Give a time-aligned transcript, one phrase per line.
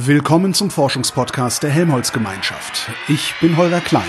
[0.00, 2.88] Willkommen zum Forschungspodcast der Helmholtz-Gemeinschaft.
[3.08, 4.04] Ich bin Holger Klein.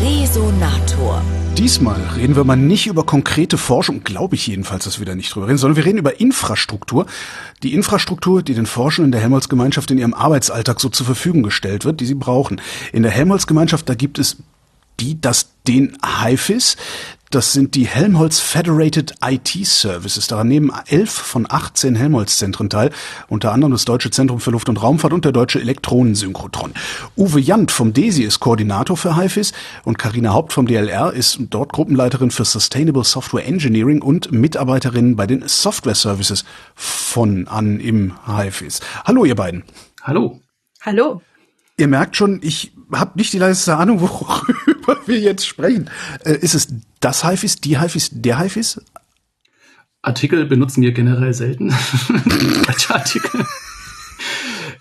[0.00, 1.20] Resonator.
[1.58, 5.34] Diesmal reden wir mal nicht über konkrete Forschung, glaube ich jedenfalls, dass wir da nicht
[5.34, 7.04] drüber reden, sondern wir reden über Infrastruktur.
[7.62, 11.84] Die Infrastruktur, die den Forschern in der Helmholtz-Gemeinschaft in ihrem Arbeitsalltag so zur Verfügung gestellt
[11.84, 12.62] wird, die sie brauchen.
[12.94, 14.38] In der Helmholtz-Gemeinschaft, da gibt es
[15.00, 16.78] die, das, den HIFIS,
[17.34, 20.26] das sind die Helmholtz Federated IT Services.
[20.26, 22.90] Daran nehmen elf von 18 Helmholtz-Zentren teil,
[23.28, 26.74] unter anderem das Deutsche Zentrum für Luft- und Raumfahrt und der Deutsche Elektronensynchrotron.
[27.16, 29.52] Uwe Jant vom DESI ist Koordinator für HIFIS
[29.84, 35.26] und Karina Haupt vom DLR ist dort Gruppenleiterin für Sustainable Software Engineering und Mitarbeiterin bei
[35.26, 38.80] den Software Services von an im HIFIS.
[39.04, 39.64] Hallo ihr beiden.
[40.02, 40.40] Hallo.
[40.82, 41.22] Hallo.
[41.82, 45.90] Ihr merkt schon, ich habe nicht die leiseste Ahnung, worüber wir jetzt sprechen.
[46.24, 48.80] Äh, ist es das Haifis, die Haifis, der Haifis?
[50.00, 51.72] Artikel benutzen wir generell selten.
[52.88, 53.44] Artikel.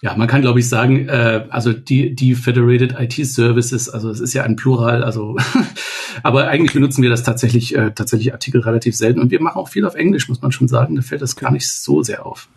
[0.03, 4.19] Ja, man kann glaube ich sagen, äh, also die die Federated IT Services, also es
[4.19, 5.37] ist ja ein Plural, also
[6.23, 9.69] aber eigentlich benutzen wir das tatsächlich äh, tatsächlich Artikel relativ selten und wir machen auch
[9.69, 10.95] viel auf Englisch, muss man schon sagen.
[10.97, 12.47] Da fällt das gar nicht so sehr auf.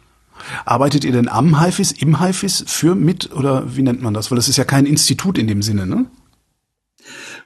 [0.64, 4.30] Arbeitet ihr denn am HIFIS, im HIFIS, für, mit oder wie nennt man das?
[4.30, 6.06] Weil das ist ja kein Institut in dem Sinne, ne?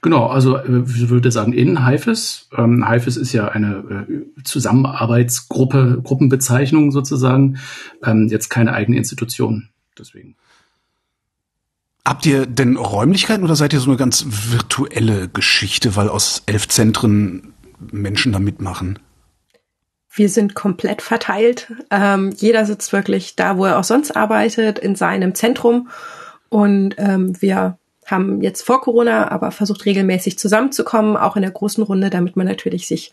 [0.01, 2.49] Genau, also äh, ich würde sagen in HIFIS.
[2.57, 7.57] Ähm, HIFIS ist ja eine äh, Zusammenarbeitsgruppe, Gruppenbezeichnung sozusagen.
[8.03, 10.35] Ähm, jetzt keine eigene Institution, deswegen.
[12.05, 16.67] Habt ihr denn Räumlichkeiten oder seid ihr so eine ganz virtuelle Geschichte, weil aus elf
[16.69, 17.53] Zentren
[17.91, 18.99] Menschen da mitmachen?
[20.11, 21.71] Wir sind komplett verteilt.
[21.91, 25.89] Ähm, jeder sitzt wirklich da, wo er auch sonst arbeitet, in seinem Zentrum.
[26.49, 31.83] Und ähm, wir haben jetzt vor Corona aber versucht, regelmäßig zusammenzukommen, auch in der großen
[31.83, 33.11] Runde, damit man natürlich sich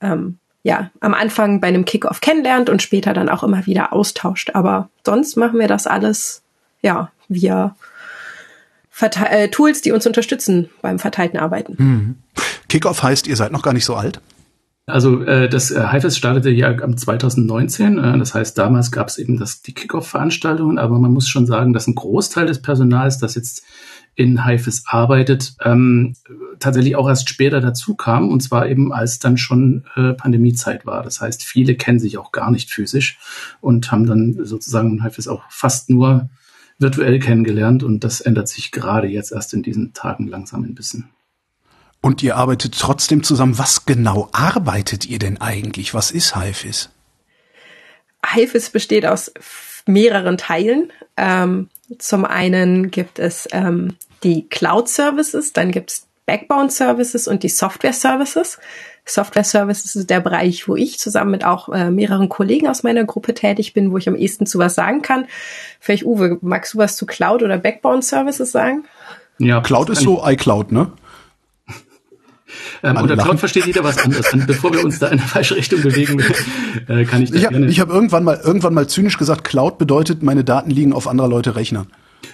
[0.00, 4.50] ähm, ja am Anfang bei einem Kickoff kennenlernt und später dann auch immer wieder austauscht.
[4.54, 6.42] Aber sonst machen wir das alles
[6.80, 7.76] ja via
[8.90, 11.74] Verte äh, Tools, die uns unterstützen beim verteilten Arbeiten.
[11.78, 12.16] Mhm.
[12.68, 14.20] Kickoff heißt, ihr seid noch gar nicht so alt?
[14.86, 17.98] Also äh, das äh, HIFES startete ja am 2019.
[17.98, 21.72] Äh, das heißt, damals gab es eben das, die Kickoff-Veranstaltungen, aber man muss schon sagen,
[21.72, 23.62] dass ein Großteil des Personals, das jetzt
[24.14, 26.14] in HIFES arbeitet, ähm,
[26.58, 31.02] tatsächlich auch erst später dazu kam, und zwar eben als dann schon äh, Pandemiezeit war.
[31.02, 33.18] Das heißt, viele kennen sich auch gar nicht physisch
[33.60, 36.28] und haben dann sozusagen HIFES auch fast nur
[36.78, 41.08] virtuell kennengelernt und das ändert sich gerade jetzt erst in diesen Tagen langsam ein bisschen.
[42.02, 43.58] Und ihr arbeitet trotzdem zusammen.
[43.58, 45.94] Was genau arbeitet ihr denn eigentlich?
[45.94, 46.90] Was ist HIFIS?
[48.34, 49.32] HIFIS besteht aus
[49.86, 50.92] mehreren Teilen.
[51.16, 51.68] Ähm,
[51.98, 57.48] zum einen gibt es ähm, die Cloud Services, dann gibt es Backbone Services und die
[57.48, 58.58] Software Services.
[59.04, 63.04] Software Services ist der Bereich, wo ich zusammen mit auch äh, mehreren Kollegen aus meiner
[63.04, 65.26] Gruppe tätig bin, wo ich am ehesten zu was sagen kann.
[65.80, 68.84] Vielleicht Uwe, magst du was zu Cloud oder Backbone Services sagen?
[69.38, 70.92] Ja, Cloud ist so iCloud, ne?
[72.82, 74.32] Ähm, unter Cloud versteht jeder was anderes.
[74.32, 76.20] Und bevor wir uns da in eine falsche Richtung bewegen,
[76.88, 77.66] äh, kann ich das ich hab, gerne.
[77.66, 81.28] Ich habe irgendwann mal irgendwann mal zynisch gesagt, Cloud bedeutet, meine Daten liegen auf anderer
[81.28, 81.86] Leute Rechnern.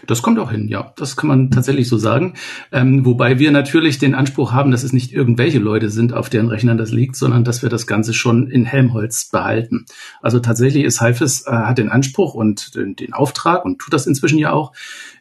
[0.07, 0.93] Das kommt auch hin, ja.
[0.97, 2.35] Das kann man tatsächlich so sagen.
[2.73, 6.49] Ähm, wobei wir natürlich den Anspruch haben, dass es nicht irgendwelche Leute sind, auf deren
[6.49, 9.87] Rechnern das liegt, sondern dass wir das Ganze schon in Helmholtz behalten.
[10.21, 14.07] Also tatsächlich ist HIFIS äh, hat den Anspruch und den, den Auftrag und tut das
[14.07, 14.73] inzwischen ja auch,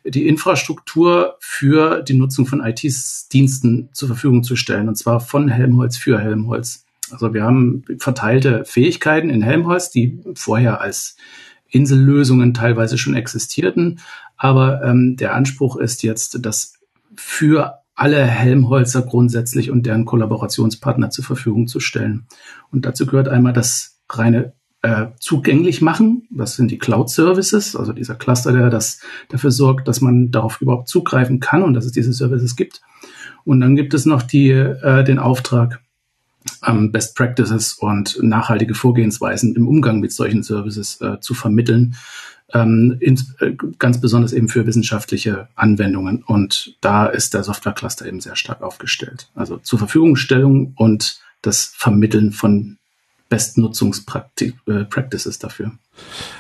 [0.06, 4.88] die Infrastruktur für die Nutzung von IT-Diensten zur Verfügung zu stellen.
[4.88, 6.85] Und zwar von Helmholtz für Helmholtz.
[7.11, 11.16] Also wir haben verteilte Fähigkeiten in Helmholtz, die vorher als
[11.69, 14.00] Insellösungen teilweise schon existierten.
[14.38, 16.74] Aber ähm, der Anspruch ist jetzt, das
[17.16, 22.28] für alle Helmholtzer grundsätzlich und deren Kollaborationspartner zur Verfügung zu stellen.
[22.72, 24.53] Und dazu gehört einmal das reine
[24.84, 26.28] äh, zugänglich machen.
[26.30, 30.62] Das sind die Cloud Services, also dieser Cluster, der das dafür sorgt, dass man darauf
[30.62, 32.81] überhaupt zugreifen kann und dass es diese Services gibt.
[33.44, 35.81] Und dann gibt es noch die, äh, den Auftrag,
[36.66, 41.96] ähm, Best Practices und nachhaltige Vorgehensweisen im Umgang mit solchen Services äh, zu vermitteln,
[42.53, 46.24] ähm, ins, äh, ganz besonders eben für wissenschaftliche Anwendungen.
[46.24, 49.30] Und da ist der Software Cluster eben sehr stark aufgestellt.
[49.36, 52.77] Also zur Verfügungstellung und das Vermitteln von
[53.30, 55.71] Bestnutzungspractices äh, dafür.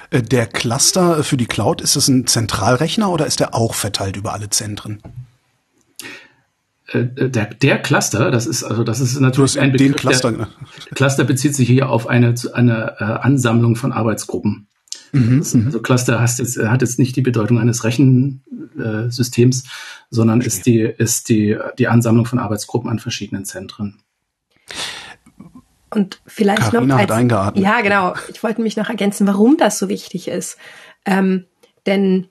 [0.09, 4.15] Äh, der Cluster für die Cloud, ist das ein Zentralrechner oder ist der auch verteilt
[4.15, 5.01] über alle Zentren?
[6.87, 10.31] Äh, der, der Cluster, das ist also das ist natürlich ein Begriff, den Cluster.
[10.31, 10.47] Der,
[10.95, 14.66] Cluster bezieht sich hier auf eine, eine äh, Ansammlung von Arbeitsgruppen.
[15.11, 19.63] Mhm, mhm, also Cluster hat jetzt, hat jetzt nicht die Bedeutung eines Rechensystems,
[20.09, 23.99] sondern ist die ist die die Ansammlung von Arbeitsgruppen an verschiedenen Zentren.
[25.89, 26.95] und vielleicht Carina noch.
[26.95, 27.63] Als, hat eingeatmet.
[27.63, 28.13] Ja, genau.
[28.29, 30.57] Ich wollte mich noch ergänzen, warum das so wichtig ist.
[31.05, 31.45] Ähm,
[31.85, 32.27] denn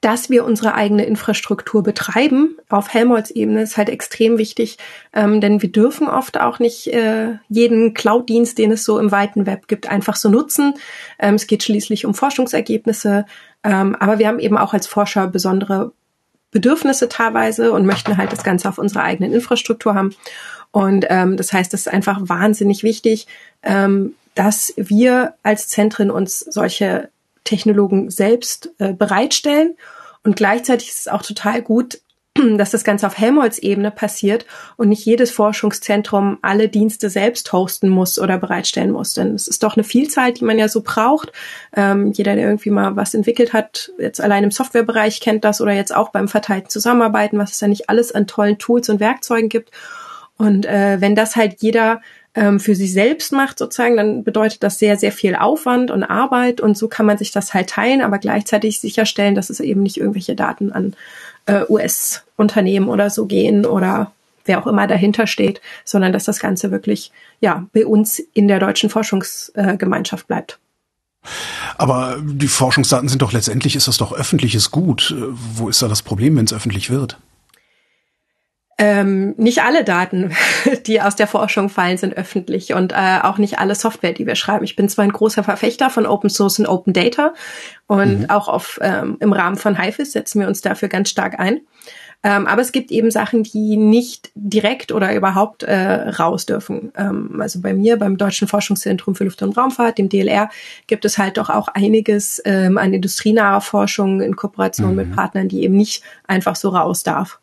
[0.00, 4.78] dass wir unsere eigene Infrastruktur betreiben auf Helmholtz-Ebene ist halt extrem wichtig,
[5.12, 9.46] ähm, denn wir dürfen oft auch nicht äh, jeden Cloud-Dienst, den es so im weiten
[9.46, 10.74] Web gibt, einfach so nutzen.
[11.18, 13.26] Ähm, es geht schließlich um Forschungsergebnisse,
[13.62, 15.92] ähm, aber wir haben eben auch als Forscher besondere
[16.50, 20.14] Bedürfnisse teilweise und möchten halt das Ganze auf unserer eigenen Infrastruktur haben.
[20.70, 23.26] Und ähm, das heißt, es ist einfach wahnsinnig wichtig,
[23.62, 27.10] ähm, dass wir als Zentren uns solche
[27.44, 29.76] Technologen selbst äh, bereitstellen.
[30.22, 32.00] Und gleichzeitig ist es auch total gut,
[32.56, 34.46] dass das Ganze auf Helmholtz-Ebene passiert
[34.76, 39.14] und nicht jedes Forschungszentrum alle Dienste selbst hosten muss oder bereitstellen muss.
[39.14, 41.32] Denn es ist doch eine Vielzahl, die man ja so braucht.
[41.76, 45.72] Ähm, jeder, der irgendwie mal was entwickelt hat, jetzt allein im Softwarebereich kennt das oder
[45.72, 49.48] jetzt auch beim verteilten Zusammenarbeiten, was es ja nicht alles an tollen Tools und Werkzeugen
[49.48, 49.70] gibt.
[50.36, 52.00] Und äh, wenn das halt jeder
[52.34, 56.60] ähm, für sich selbst macht, sozusagen, dann bedeutet das sehr, sehr viel Aufwand und Arbeit
[56.60, 59.96] und so kann man sich das halt teilen, aber gleichzeitig sicherstellen, dass es eben nicht
[59.96, 60.94] irgendwelche Daten an
[61.46, 64.12] äh, US-Unternehmen oder so gehen oder
[64.44, 68.58] wer auch immer dahinter steht, sondern dass das Ganze wirklich ja bei uns in der
[68.58, 70.58] deutschen Forschungsgemeinschaft äh, bleibt.
[71.78, 75.14] Aber die Forschungsdaten sind doch letztendlich ist das doch öffentliches Gut.
[75.54, 77.18] Wo ist da das Problem, wenn es öffentlich wird?
[78.76, 80.32] Ähm, nicht alle Daten,
[80.86, 84.34] die aus der Forschung fallen, sind öffentlich und äh, auch nicht alle Software, die wir
[84.34, 84.64] schreiben.
[84.64, 87.34] Ich bin zwar ein großer Verfechter von Open Source und Open Data
[87.86, 88.30] und mhm.
[88.30, 91.60] auch auf, ähm, im Rahmen von HIFIS setzen wir uns dafür ganz stark ein.
[92.24, 96.90] Ähm, aber es gibt eben Sachen, die nicht direkt oder überhaupt äh, raus dürfen.
[96.96, 100.48] Ähm, also bei mir, beim Deutschen Forschungszentrum für Luft- und Raumfahrt, dem DLR,
[100.86, 104.96] gibt es halt doch auch einiges ähm, an industrienaher Forschung in Kooperation mhm.
[104.96, 107.40] mit Partnern, die eben nicht einfach so raus darf.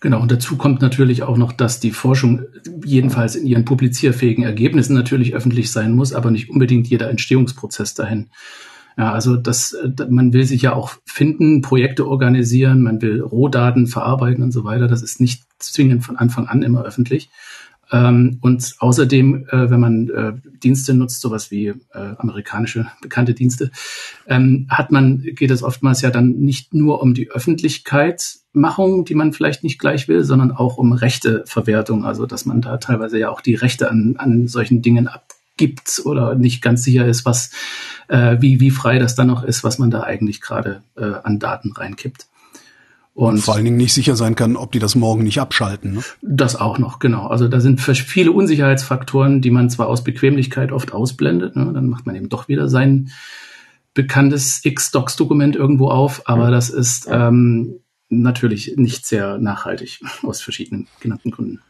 [0.00, 2.42] Genau, und dazu kommt natürlich auch noch, dass die Forschung
[2.84, 8.28] jedenfalls in ihren publizierfähigen Ergebnissen natürlich öffentlich sein muss, aber nicht unbedingt jeder Entstehungsprozess dahin.
[8.98, 9.76] Ja, also das,
[10.08, 14.86] man will sich ja auch finden, Projekte organisieren, man will Rohdaten verarbeiten und so weiter.
[14.88, 17.28] Das ist nicht zwingend von Anfang an immer öffentlich.
[17.92, 21.74] Ähm, und außerdem, äh, wenn man äh, Dienste nutzt, sowas wie äh,
[22.18, 23.70] amerikanische bekannte Dienste,
[24.26, 29.32] ähm, hat man, geht es oftmals ja dann nicht nur um die Öffentlichkeitsmachung, die man
[29.32, 32.04] vielleicht nicht gleich will, sondern auch um Rechteverwertung.
[32.04, 36.34] Also dass man da teilweise ja auch die Rechte an, an solchen Dingen abgibt oder
[36.34, 37.52] nicht ganz sicher ist, was,
[38.08, 41.38] äh, wie, wie frei das dann noch ist, was man da eigentlich gerade äh, an
[41.38, 42.26] Daten reinkippt.
[43.16, 45.94] Und vor allen Dingen nicht sicher sein kann, ob die das morgen nicht abschalten.
[45.94, 46.02] Ne?
[46.20, 47.28] Das auch noch, genau.
[47.28, 51.70] Also da sind viele Unsicherheitsfaktoren, die man zwar aus Bequemlichkeit oft ausblendet, ne?
[51.72, 53.10] dann macht man eben doch wieder sein
[53.94, 57.80] bekanntes X-Docs-Dokument irgendwo auf, aber das ist ähm,
[58.10, 61.60] natürlich nicht sehr nachhaltig aus verschiedenen genannten Gründen.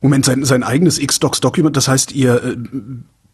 [0.00, 2.56] Moment, sein, sein eigenes X-Docs-Dokument, das heißt, ihr äh,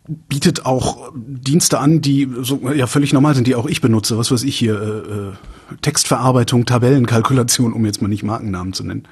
[0.08, 4.18] bietet auch Dienste an, die so, ja völlig normal sind, die auch ich benutze.
[4.18, 9.06] Was weiß ich hier, äh, äh, Textverarbeitung, Tabellenkalkulation, um jetzt mal nicht Markennamen zu nennen.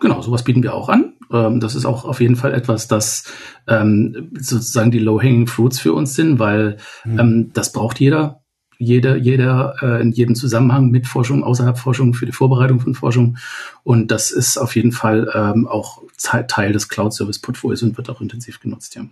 [0.00, 1.14] Genau, sowas bieten wir auch an.
[1.32, 3.24] Ähm, das ist auch auf jeden Fall etwas, das
[3.68, 7.18] ähm, sozusagen die Low-Hanging Fruits für uns sind, weil mhm.
[7.18, 8.41] ähm, das braucht jeder
[8.82, 13.38] jeder, jeder äh, in jedem Zusammenhang mit Forschung, außerhalb Forschung, für die Vorbereitung von Forschung.
[13.84, 16.02] Und das ist auf jeden Fall ähm, auch
[16.48, 19.04] Teil des Cloud-Service-Portfolios und wird auch intensiv genutzt, ja.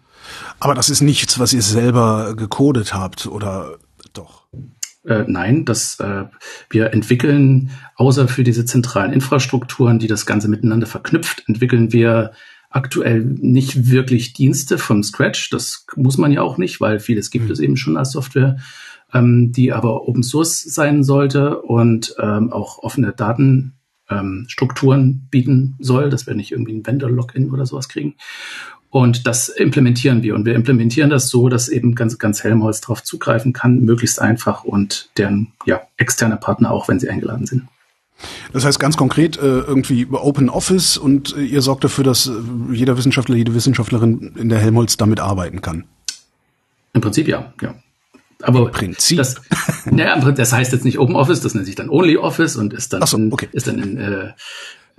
[0.59, 3.79] Aber das ist nichts, was ihr selber gecodet habt, oder
[4.13, 4.45] doch?
[5.05, 6.25] Äh, nein, das äh,
[6.69, 12.33] wir entwickeln, außer für diese zentralen Infrastrukturen, die das Ganze miteinander verknüpft, entwickeln wir
[12.71, 15.51] aktuell nicht wirklich Dienste vom Scratch.
[15.51, 17.51] Das muss man ja auch nicht, weil vieles gibt mhm.
[17.51, 18.59] es eben schon als Software
[19.13, 26.11] ähm, die aber Open Source sein sollte und ähm, auch offene Datenstrukturen ähm, bieten soll,
[26.11, 28.15] dass wir nicht irgendwie ein Vendor-Login oder sowas kriegen.
[28.91, 30.35] Und das implementieren wir.
[30.35, 34.65] Und wir implementieren das so, dass eben ganz, ganz Helmholtz darauf zugreifen kann, möglichst einfach
[34.65, 37.69] und deren ja, externe Partner auch, wenn sie eingeladen sind.
[38.53, 42.33] Das heißt ganz konkret äh, irgendwie Open Office und äh, ihr sorgt dafür, dass äh,
[42.73, 45.85] jeder Wissenschaftler, jede Wissenschaftlerin in der Helmholtz damit arbeiten kann.
[46.93, 47.75] Im Prinzip ja, ja.
[48.43, 49.19] Aber Im Prinzip.
[49.19, 49.41] Das,
[49.95, 52.93] ja, das heißt jetzt nicht Open Office, das nennt sich dann Only Office und ist
[52.93, 53.49] dann, so, okay.
[53.53, 54.33] ist dann in, äh,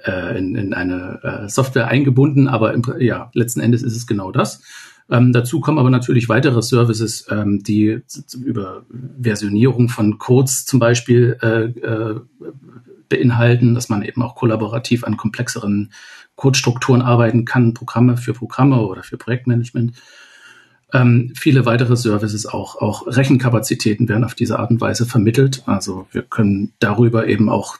[0.05, 4.31] äh, in, in eine äh, Software eingebunden, aber im, ja, letzten Endes ist es genau
[4.31, 4.61] das.
[5.09, 8.01] Ähm, dazu kommen aber natürlich weitere Services, ähm, die
[8.43, 8.85] über
[9.21, 12.21] Versionierung von Codes zum Beispiel äh, äh,
[13.09, 15.91] beinhalten, dass man eben auch kollaborativ an komplexeren
[16.35, 19.93] Codestrukturen arbeiten kann, Programme für Programme oder für Projektmanagement.
[20.93, 25.63] Ähm, viele weitere Services auch, auch Rechenkapazitäten werden auf diese Art und Weise vermittelt.
[25.65, 27.77] Also wir können darüber eben auch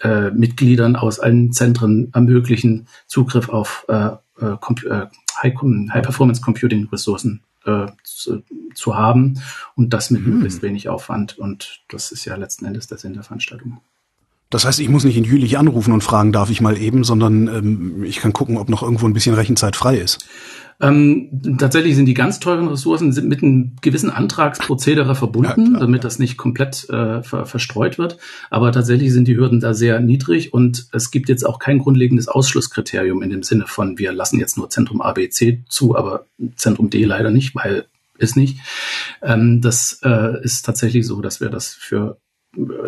[0.00, 4.10] äh, Mitgliedern aus allen Zentren ermöglichen, Zugriff auf äh,
[4.40, 5.06] äh, äh
[5.42, 8.42] High-Performance-Computing-Ressourcen äh, zu,
[8.74, 9.40] zu, haben
[9.74, 10.34] und das mit hm.
[10.34, 11.38] möglichst wenig Aufwand.
[11.38, 13.80] Und das ist ja letzten Endes der Sinn der Veranstaltung.
[14.50, 17.48] Das heißt, ich muss nicht in Jülich anrufen und fragen, darf ich mal eben, sondern
[17.48, 20.26] ähm, ich kann gucken, ob noch irgendwo ein bisschen Rechenzeit frei ist.
[20.80, 26.04] Ähm, tatsächlich sind die ganz teuren Ressourcen sind mit einem gewissen Antragsprozedere verbunden, ja, damit
[26.04, 28.18] das nicht komplett äh, ver verstreut wird.
[28.50, 32.28] Aber tatsächlich sind die Hürden da sehr niedrig und es gibt jetzt auch kein grundlegendes
[32.28, 36.26] Ausschlusskriterium in dem Sinne von, wir lassen jetzt nur Zentrum A, B, C zu, aber
[36.56, 37.86] Zentrum D leider nicht, weil
[38.18, 38.58] ist nicht.
[39.22, 42.18] Ähm, das äh, ist tatsächlich so, dass wir das für,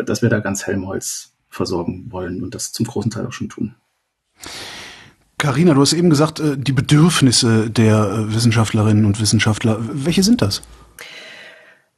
[0.05, 3.75] dass wir da ganz Helmholtz versorgen wollen und das zum großen Teil auch schon tun.
[5.45, 9.77] Carina, du hast eben gesagt, äh, die Bedürfnisse der äh, Wissenschaftlerinnen und Wissenschaftler.
[9.79, 10.63] Welche sind das?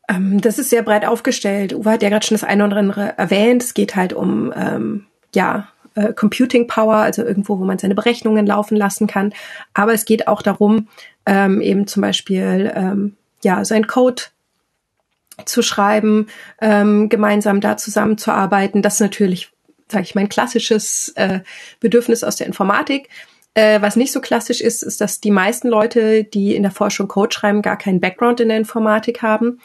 [0.09, 1.73] Ähm, das ist sehr breit aufgestellt.
[1.73, 3.63] Uwe hat ja gerade schon das eine oder andere erwähnt.
[3.63, 8.45] Es geht halt um ähm, ja äh, Computing Power, also irgendwo, wo man seine Berechnungen
[8.45, 9.33] laufen lassen kann.
[9.73, 10.89] Aber es geht auch darum,
[11.25, 14.23] ähm, eben zum Beispiel ähm, ja sein Code
[15.45, 16.27] zu schreiben,
[16.59, 18.81] ähm, gemeinsam da zusammenzuarbeiten.
[18.81, 19.53] Das ist natürlich,
[19.89, 21.39] sage ich mal, ein klassisches äh,
[21.79, 23.07] Bedürfnis aus der Informatik.
[23.57, 27.07] Äh, was nicht so klassisch ist, ist, dass die meisten Leute, die in der Forschung
[27.07, 29.59] Code schreiben, gar keinen Background in der Informatik haben.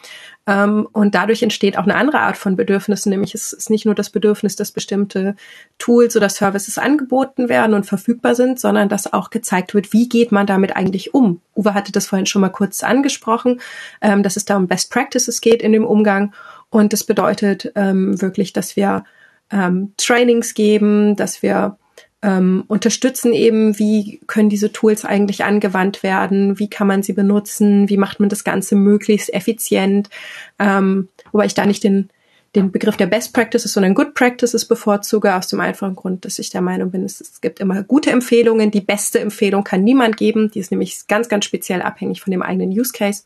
[0.47, 3.93] Ähm, und dadurch entsteht auch eine andere Art von Bedürfnissen, nämlich es ist nicht nur
[3.93, 5.35] das Bedürfnis, dass bestimmte
[5.77, 10.31] Tools oder Services angeboten werden und verfügbar sind, sondern dass auch gezeigt wird, wie geht
[10.31, 11.39] man damit eigentlich um.
[11.55, 13.61] Uwe hatte das vorhin schon mal kurz angesprochen,
[14.01, 16.33] ähm, dass es da um Best Practices geht in dem Umgang.
[16.71, 19.03] Und das bedeutet ähm, wirklich, dass wir
[19.51, 21.77] ähm, Trainings geben, dass wir
[22.23, 27.89] ähm, unterstützen eben, wie können diese Tools eigentlich angewandt werden, wie kann man sie benutzen,
[27.89, 30.09] wie macht man das Ganze möglichst effizient,
[30.57, 32.09] ähm, wobei ich da nicht den,
[32.55, 36.49] den Begriff der Best Practices, sondern Good Practices bevorzuge, aus dem einfachen Grund, dass ich
[36.49, 38.71] der Meinung bin, es, es gibt immer gute Empfehlungen.
[38.71, 40.49] Die beste Empfehlung kann niemand geben.
[40.49, 43.23] Die ist nämlich ganz, ganz speziell abhängig von dem eigenen Use Case.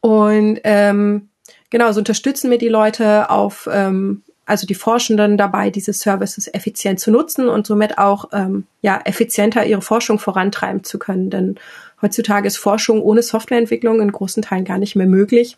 [0.00, 1.28] Und ähm,
[1.70, 7.00] genau, so unterstützen wir die Leute auf ähm, also die Forschenden dabei, diese Services effizient
[7.00, 11.30] zu nutzen und somit auch ähm, ja effizienter ihre Forschung vorantreiben zu können.
[11.30, 11.54] Denn
[12.02, 15.56] heutzutage ist Forschung ohne Softwareentwicklung in großen Teilen gar nicht mehr möglich.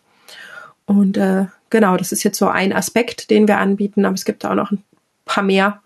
[0.85, 4.45] Und äh, genau, das ist jetzt so ein Aspekt, den wir anbieten, aber es gibt
[4.45, 4.83] auch noch ein
[5.25, 5.81] paar mehr.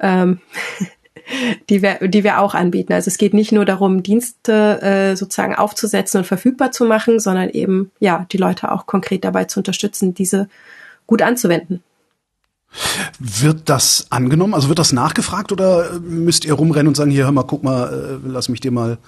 [0.00, 0.40] Ähm,
[1.68, 2.92] die wir, die wir auch anbieten.
[2.92, 7.50] Also es geht nicht nur darum, Dienste äh, sozusagen aufzusetzen und verfügbar zu machen, sondern
[7.50, 10.48] eben ja die Leute auch konkret dabei zu unterstützen, diese
[11.06, 11.82] gut anzuwenden.
[13.18, 14.54] Wird das angenommen?
[14.54, 18.20] Also wird das nachgefragt oder müsst ihr rumrennen und sagen, hier, hör mal, guck mal,
[18.24, 18.98] äh, lass mich dir mal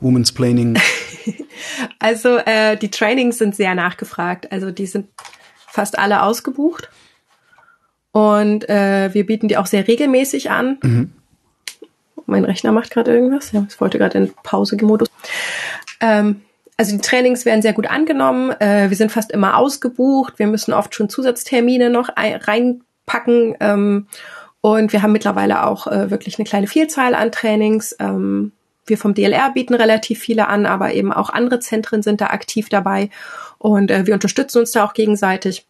[0.00, 0.78] Women's Planning?
[1.98, 4.50] also äh, die Trainings sind sehr nachgefragt.
[4.52, 5.06] Also die sind
[5.66, 6.88] fast alle ausgebucht.
[8.12, 10.78] Und äh, wir bieten die auch sehr regelmäßig an.
[10.82, 11.12] Mhm.
[12.26, 13.52] Mein Rechner macht gerade irgendwas.
[13.52, 15.08] Ja, ich wollte gerade in Pause-Modus.
[16.00, 16.42] Ähm,
[16.76, 18.50] also die Trainings werden sehr gut angenommen.
[18.60, 20.38] Äh, wir sind fast immer ausgebucht.
[20.38, 23.54] Wir müssen oft schon Zusatztermine noch rein packen.
[23.60, 24.06] Ähm,
[24.60, 27.94] und wir haben mittlerweile auch äh, wirklich eine kleine Vielzahl an Trainings.
[27.98, 28.52] Ähm,
[28.86, 32.68] wir vom DLR bieten relativ viele an, aber eben auch andere Zentren sind da aktiv
[32.68, 33.10] dabei
[33.58, 35.66] und äh, wir unterstützen uns da auch gegenseitig.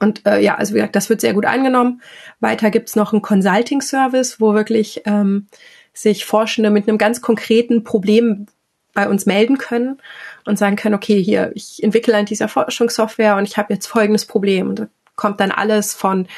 [0.00, 2.02] Und äh, ja, also wie gesagt, das wird sehr gut angenommen.
[2.40, 5.46] Weiter gibt's noch einen Consulting-Service, wo wirklich ähm,
[5.92, 8.46] sich Forschende mit einem ganz konkreten Problem
[8.92, 10.00] bei uns melden können
[10.44, 14.24] und sagen können, okay, hier, ich entwickle an dieser Forschungssoftware und ich habe jetzt folgendes
[14.24, 14.68] Problem.
[14.68, 14.88] Und
[15.24, 16.28] kommt dann alles von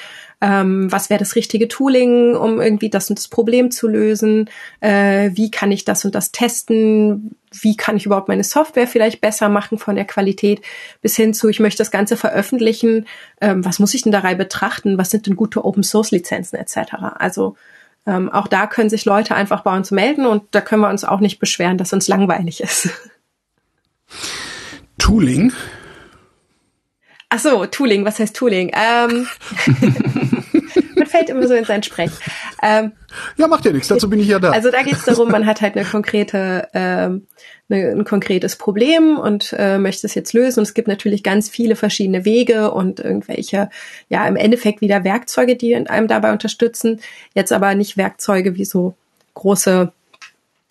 [0.40, 5.30] ähm, was wäre das richtige Tooling, um irgendwie das und das Problem zu lösen, äh,
[5.32, 9.48] wie kann ich das und das testen, wie kann ich überhaupt meine Software vielleicht besser
[9.48, 10.60] machen von der Qualität,
[11.02, 13.06] bis hin zu, ich möchte das Ganze veröffentlichen,
[13.40, 16.92] ähm, was muss ich denn dabei betrachten, was sind denn gute Open-Source-Lizenzen etc.
[17.18, 17.56] Also
[18.06, 21.02] ähm, auch da können sich Leute einfach bei uns melden und da können wir uns
[21.02, 22.90] auch nicht beschweren, dass uns langweilig ist.
[24.98, 25.52] Tooling
[27.28, 28.70] Ach so, Tooling, was heißt Tooling?
[28.72, 29.26] Ähm,
[30.94, 32.12] man fällt immer so in sein Sprech.
[32.62, 32.92] Ähm,
[33.36, 34.50] ja, macht ja nichts, dazu bin ich ja da.
[34.50, 37.26] Also da geht es darum, man hat halt eine konkrete, ähm,
[37.68, 40.60] eine, ein konkretes Problem und äh, möchte es jetzt lösen.
[40.60, 43.70] Und es gibt natürlich ganz viele verschiedene Wege und irgendwelche,
[44.08, 47.00] ja, im Endeffekt wieder Werkzeuge, die einem dabei unterstützen.
[47.34, 48.94] Jetzt aber nicht Werkzeuge wie so
[49.34, 49.92] große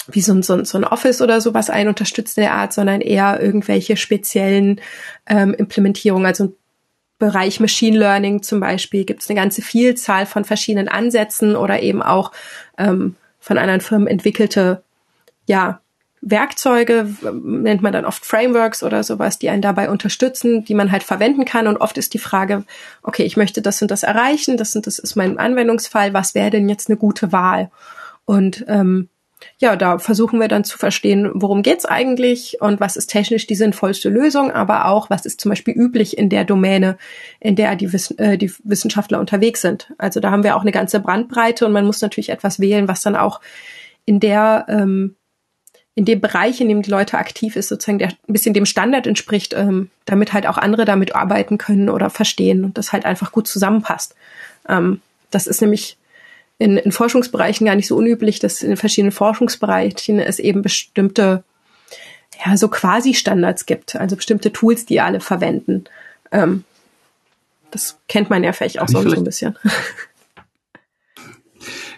[0.07, 3.01] wie so ein, so, ein, so ein Office oder sowas ein unterstützt der Art, sondern
[3.01, 4.81] eher irgendwelche speziellen
[5.27, 6.25] ähm, Implementierungen.
[6.25, 6.53] Also im
[7.17, 12.03] Bereich Machine Learning zum Beispiel gibt es eine ganze Vielzahl von verschiedenen Ansätzen oder eben
[12.03, 12.31] auch
[12.77, 14.83] ähm, von anderen Firmen entwickelte
[15.47, 15.79] ja,
[16.21, 17.07] Werkzeuge,
[17.43, 21.45] nennt man dann oft Frameworks oder sowas, die einen dabei unterstützen, die man halt verwenden
[21.45, 21.67] kann.
[21.67, 22.63] Und oft ist die Frage,
[23.03, 26.49] okay, ich möchte das und das erreichen, das und das ist mein Anwendungsfall, was wäre
[26.49, 27.69] denn jetzt eine gute Wahl?
[28.25, 29.09] Und ähm,
[29.57, 33.55] ja, da versuchen wir dann zu verstehen, worum geht's eigentlich und was ist technisch die
[33.55, 36.97] sinnvollste Lösung, aber auch, was ist zum Beispiel üblich in der Domäne,
[37.39, 39.93] in der die, Wiss äh, die Wissenschaftler unterwegs sind.
[39.97, 43.01] Also da haben wir auch eine ganze Brandbreite und man muss natürlich etwas wählen, was
[43.01, 43.41] dann auch
[44.05, 45.15] in der ähm,
[45.97, 49.07] in dem Bereich, in dem die Leute aktiv ist, sozusagen der ein bisschen dem Standard
[49.07, 53.31] entspricht, ähm, damit halt auch andere damit arbeiten können oder verstehen und das halt einfach
[53.31, 54.13] gut zusammenpasst.
[54.67, 54.99] Ähm,
[55.31, 55.97] das ist nämlich
[56.57, 61.43] in, in Forschungsbereichen gar nicht so unüblich, dass in verschiedenen Forschungsbereichen es eben bestimmte,
[62.45, 65.85] ja, so quasi Standards gibt, also bestimmte Tools, die alle verwenden.
[66.31, 66.63] Ähm,
[67.71, 69.57] das kennt man ja vielleicht auch sonst so ein bisschen.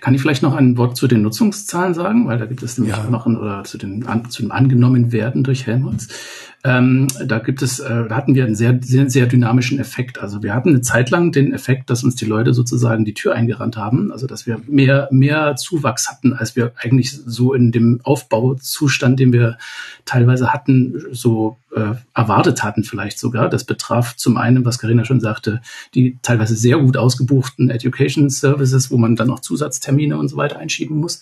[0.02, 2.96] Kann ich vielleicht noch ein Wort zu den Nutzungszahlen sagen, weil da gibt es nämlich
[2.96, 3.04] ja.
[3.04, 6.08] noch ein, oder zu den zu dem angenommen werden durch Helmholtz.
[6.64, 10.20] Ähm, da gibt es, äh, da hatten wir einen sehr, sehr, sehr dynamischen Effekt.
[10.20, 13.36] Also wir hatten eine Zeit lang den Effekt, dass uns die Leute sozusagen die Tür
[13.36, 14.12] eingerannt haben.
[14.12, 19.34] Also dass wir mehr, mehr Zuwachs hatten, als wir eigentlich so in dem Aufbauzustand, den
[19.34, 19.58] wir
[20.06, 23.50] teilweise hatten, so äh, erwartet hatten vielleicht sogar.
[23.50, 25.62] Das betraf zum einen, was Karina schon sagte,
[25.94, 30.58] die teilweise sehr gut ausgebuchten Education Services, wo man dann auch Zusatztermine und so weiter
[30.58, 31.22] einschieben muss.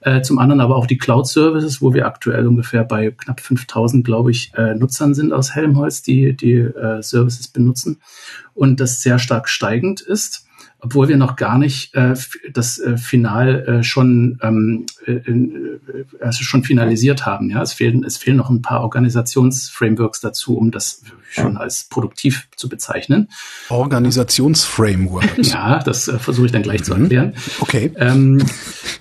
[0.00, 4.04] Äh, zum anderen aber auch die Cloud Services, wo wir aktuell ungefähr bei knapp 5000,
[4.04, 8.00] glaube ich, äh, äh, Nutzern sind aus Helmholtz, die die äh, Services benutzen.
[8.54, 10.46] Und das sehr stark steigend ist
[10.84, 12.14] obwohl wir noch gar nicht äh,
[12.52, 15.70] das äh, Final äh, schon ähm, äh, äh,
[16.20, 17.48] also schon finalisiert haben.
[17.48, 22.48] Ja, es fehlen es fehlen noch ein paar Organisationsframeworks dazu, um das schon als produktiv
[22.54, 23.30] zu bezeichnen.
[23.70, 25.52] Organisationsframeworks.
[25.52, 26.84] ja, das äh, versuche ich dann gleich mhm.
[26.84, 27.32] zu erklären.
[27.60, 27.90] Okay.
[27.96, 28.44] Ähm,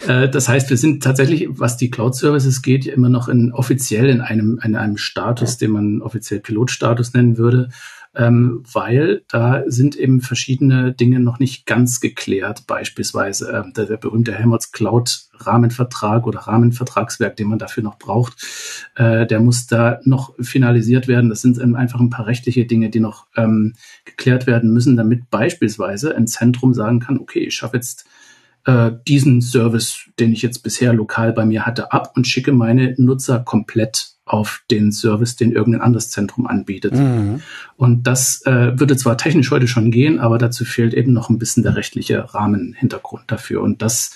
[0.07, 4.09] äh, das heißt, wir sind tatsächlich, was die Cloud Services geht, immer noch in offiziell
[4.09, 7.69] in einem in einem Status, den man offiziell Pilotstatus nennen würde
[8.15, 12.67] ähm, weil da sind eben verschiedene Dinge noch nicht ganz geklärt.
[12.67, 18.45] Beispielsweise äh, der, der berühmte Helmholtz Cloud Rahmenvertrag oder Rahmenvertragswerk, den man dafür noch braucht,
[18.95, 21.29] äh, der muss da noch finalisiert werden.
[21.29, 23.73] Das sind einfach ein paar rechtliche Dinge, die noch ähm,
[24.05, 28.05] geklärt werden müssen, damit beispielsweise ein Zentrum sagen kann, okay, ich schaffe jetzt
[28.65, 32.93] äh, diesen Service, den ich jetzt bisher lokal bei mir hatte, ab und schicke meine
[32.97, 36.93] Nutzer komplett auf den Service, den irgendein anderes Zentrum anbietet.
[36.93, 37.41] Mhm.
[37.75, 41.39] Und das äh, würde zwar technisch heute schon gehen, aber dazu fehlt eben noch ein
[41.39, 43.61] bisschen der rechtliche Rahmenhintergrund dafür.
[43.61, 44.15] Und das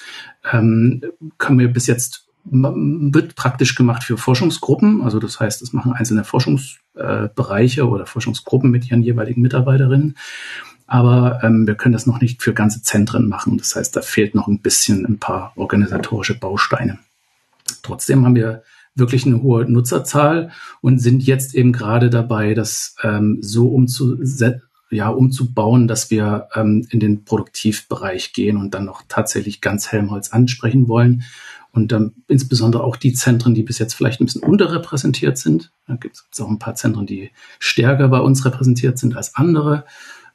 [0.52, 1.02] ähm,
[1.38, 5.02] können wir bis jetzt wird praktisch gemacht für Forschungsgruppen.
[5.02, 10.16] Also das heißt, es machen einzelne Forschungsbereiche äh, oder Forschungsgruppen mit ihren jeweiligen Mitarbeiterinnen.
[10.86, 13.58] Aber ähm, wir können das noch nicht für ganze Zentren machen.
[13.58, 17.00] Das heißt, da fehlt noch ein bisschen ein paar organisatorische Bausteine.
[17.84, 18.64] Trotzdem haben wir
[18.98, 25.10] wirklich eine hohe Nutzerzahl und sind jetzt eben gerade dabei, das ähm, so umzusetzen, ja,
[25.10, 30.88] umzubauen, dass wir ähm, in den Produktivbereich gehen und dann noch tatsächlich ganz Helmholtz ansprechen
[30.88, 31.24] wollen.
[31.72, 35.72] Und ähm, insbesondere auch die Zentren, die bis jetzt vielleicht ein bisschen unterrepräsentiert sind.
[35.88, 39.86] Da gibt es auch ein paar Zentren, die stärker bei uns repräsentiert sind als andere.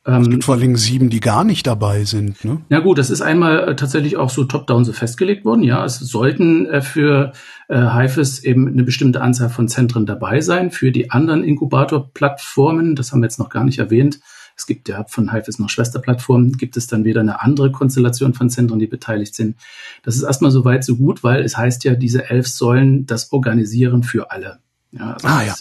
[0.04, 2.44] Ähm, es gibt vor allen Dingen sieben, die gar nicht dabei sind.
[2.44, 2.60] Ne?
[2.68, 5.62] Ja gut, das ist einmal äh, tatsächlich auch so top-down so festgelegt worden.
[5.62, 7.32] Ja, es sollten äh, für
[7.68, 10.70] äh, HIFIS eben eine bestimmte Anzahl von Zentren dabei sein.
[10.70, 14.20] Für die anderen Inkubator-Plattformen, das haben wir jetzt noch gar nicht erwähnt,
[14.56, 18.50] es gibt ja von HIFIS noch Schwesterplattformen, gibt es dann wieder eine andere Konstellation von
[18.50, 19.56] Zentren, die beteiligt sind.
[20.02, 23.32] Das ist erstmal so weit, so gut, weil es heißt ja, diese elf sollen das
[23.32, 24.58] organisieren für alle.
[24.92, 25.54] Ja, also ah, ja.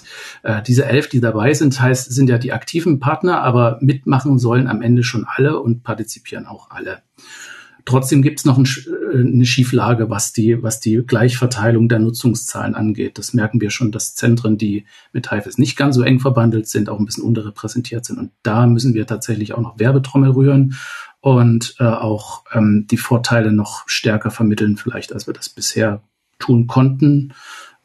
[0.44, 4.38] Das, äh, diese elf, die dabei sind, heißt, sind ja die aktiven Partner, aber mitmachen
[4.40, 7.02] sollen am Ende schon alle und partizipieren auch alle.
[7.86, 12.76] Trotzdem gibt es noch ein, äh, eine Schieflage, was die, was die Gleichverteilung der Nutzungszahlen
[12.76, 13.18] angeht.
[13.18, 16.90] Das merken wir schon, dass Zentren, die mit HIFIS nicht ganz so eng verbandelt sind,
[16.90, 18.20] auch ein bisschen unterrepräsentiert sind.
[18.20, 20.76] Und da müssen wir tatsächlich auch noch Werbetrommel rühren
[21.22, 26.04] und äh, auch ähm, die Vorteile noch stärker vermitteln, vielleicht als wir das bisher
[26.40, 27.34] tun konnten.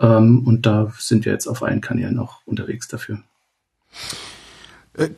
[0.01, 3.23] Ähm, und da sind wir jetzt auf allen Kanälen auch unterwegs dafür.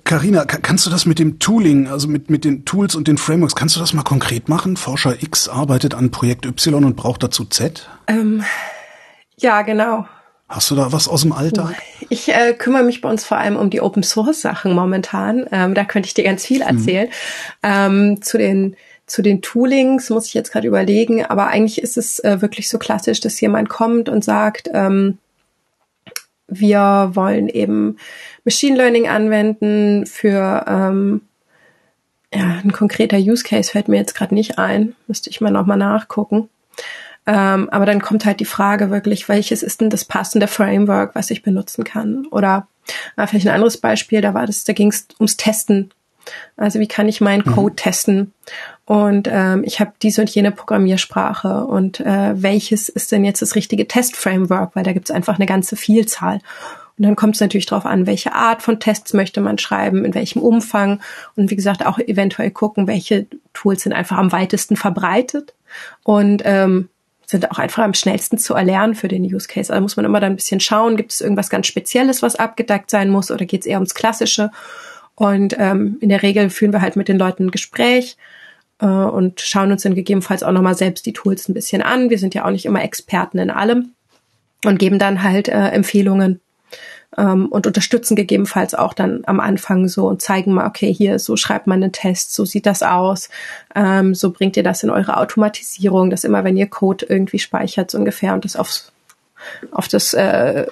[0.05, 3.19] Karina, äh, kannst du das mit dem Tooling, also mit, mit den Tools und den
[3.19, 4.77] Frameworks, kannst du das mal konkret machen?
[4.77, 7.89] Forscher X arbeitet an Projekt Y und braucht dazu Z?
[8.09, 8.45] Ähm,
[9.37, 10.07] ja, genau.
[10.49, 11.75] Hast du da was aus dem Alltag?
[12.09, 15.47] Ich äh, kümmere mich bei uns vor allem um die Open Source Sachen momentan.
[15.53, 16.79] Ähm, da könnte ich dir ganz viel mhm.
[16.79, 17.07] erzählen.
[17.07, 17.13] Mhm.
[17.63, 18.75] Ähm, zu den
[19.09, 22.79] zu den Toolings muss ich jetzt gerade überlegen, aber eigentlich ist es äh, wirklich so
[22.79, 25.19] klassisch, dass jemand kommt und sagt, ähm,
[26.47, 27.97] wir wollen eben
[28.45, 31.23] Machine Learning anwenden für ähm,
[32.33, 35.79] ja, ein konkreter Use Case fällt mir jetzt gerade nicht ein, müsste ich mal nochmal
[35.79, 36.49] nachgucken.
[37.27, 41.31] Ähm, aber dann kommt halt die Frage wirklich, welches ist denn das passende Framework, was
[41.31, 42.27] ich benutzen kann?
[42.31, 42.67] Oder
[43.17, 45.91] äh, vielleicht ein anderes Beispiel, da war das, da ging es ums Testen.
[46.57, 47.53] Also wie kann ich meinen mhm.
[47.53, 47.77] Code mhm.
[47.77, 48.33] testen?
[48.89, 53.55] Und ähm, ich habe diese und jene Programmiersprache und äh, welches ist denn jetzt das
[53.55, 56.41] richtige Test-Framework, weil da gibt es einfach eine ganze Vielzahl.
[56.97, 60.15] Und dann kommt es natürlich darauf an, welche Art von Tests möchte man schreiben, in
[60.15, 61.01] welchem Umfang
[61.37, 65.53] und wie gesagt auch eventuell gucken, welche Tools sind einfach am weitesten verbreitet
[66.03, 66.89] und ähm,
[67.27, 69.71] sind auch einfach am schnellsten zu erlernen für den Use Case.
[69.71, 72.89] Also muss man immer dann ein bisschen schauen, gibt es irgendwas ganz Spezielles, was abgedeckt
[72.89, 74.51] sein muss oder geht es eher ums Klassische?
[75.15, 78.17] Und ähm, in der Regel führen wir halt mit den Leuten ein Gespräch
[78.81, 82.11] äh, und schauen uns dann gegebenenfalls auch nochmal selbst die Tools ein bisschen an.
[82.11, 83.93] Wir sind ja auch nicht immer Experten in allem
[84.65, 86.41] und geben dann halt äh, Empfehlungen
[87.17, 91.37] ähm, und unterstützen gegebenenfalls auch dann am Anfang so und zeigen mal, okay, hier, so
[91.37, 93.29] schreibt man einen Test, so sieht das aus,
[93.75, 97.91] ähm, so bringt ihr das in eure Automatisierung, dass immer, wenn ihr Code irgendwie speichert,
[97.91, 98.93] so ungefähr und das aufs,
[99.71, 100.67] auf das äh,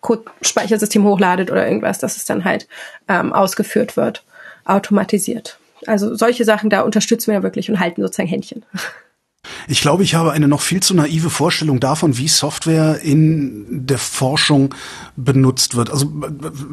[0.00, 2.68] Code-Speichersystem hochladet oder irgendwas, dass es dann halt
[3.08, 4.24] ähm, ausgeführt wird,
[4.64, 5.58] automatisiert.
[5.86, 8.64] Also solche Sachen, da unterstützen wir wirklich und halten sozusagen Händchen.
[9.68, 13.98] Ich glaube, ich habe eine noch viel zu naive Vorstellung davon, wie Software in der
[13.98, 14.74] Forschung
[15.16, 15.90] benutzt wird.
[15.90, 16.12] Also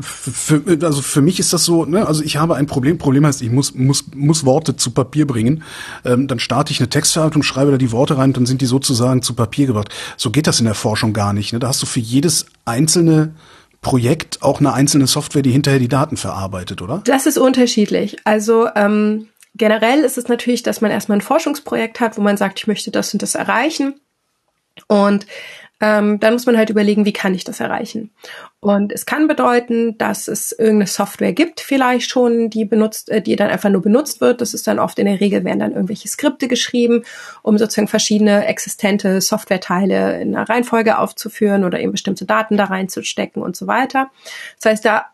[0.01, 2.05] für, also für mich ist das so, ne?
[2.07, 2.97] also ich habe ein Problem.
[2.97, 5.63] Problem heißt, ich muss, muss, muss Worte zu Papier bringen.
[6.05, 9.21] Ähm, dann starte ich eine Textverarbeitung, schreibe da die Worte rein, dann sind die sozusagen
[9.21, 9.89] zu Papier gebracht.
[10.17, 11.53] So geht das in der Forschung gar nicht.
[11.53, 11.59] Ne?
[11.59, 13.33] Da hast du für jedes einzelne
[13.83, 17.01] Projekt auch eine einzelne Software, die hinterher die Daten verarbeitet, oder?
[17.05, 18.17] Das ist unterschiedlich.
[18.23, 22.59] Also ähm, generell ist es natürlich, dass man erstmal ein Forschungsprojekt hat, wo man sagt,
[22.59, 23.99] ich möchte das und das erreichen.
[24.87, 25.27] Und
[25.83, 28.09] ähm, dann muss man halt überlegen, wie kann ich das erreichen.
[28.61, 33.35] Und es kann bedeuten, dass es irgendeine Software gibt, vielleicht schon, die benutzt, äh, die
[33.35, 34.39] dann einfach nur benutzt wird.
[34.39, 37.03] Das ist dann oft in der Regel werden dann irgendwelche Skripte geschrieben,
[37.41, 43.43] um sozusagen verschiedene existente Softwareteile in einer Reihenfolge aufzuführen oder eben bestimmte Daten da reinzustecken
[43.43, 44.09] und so weiter.
[44.61, 45.07] Das heißt, da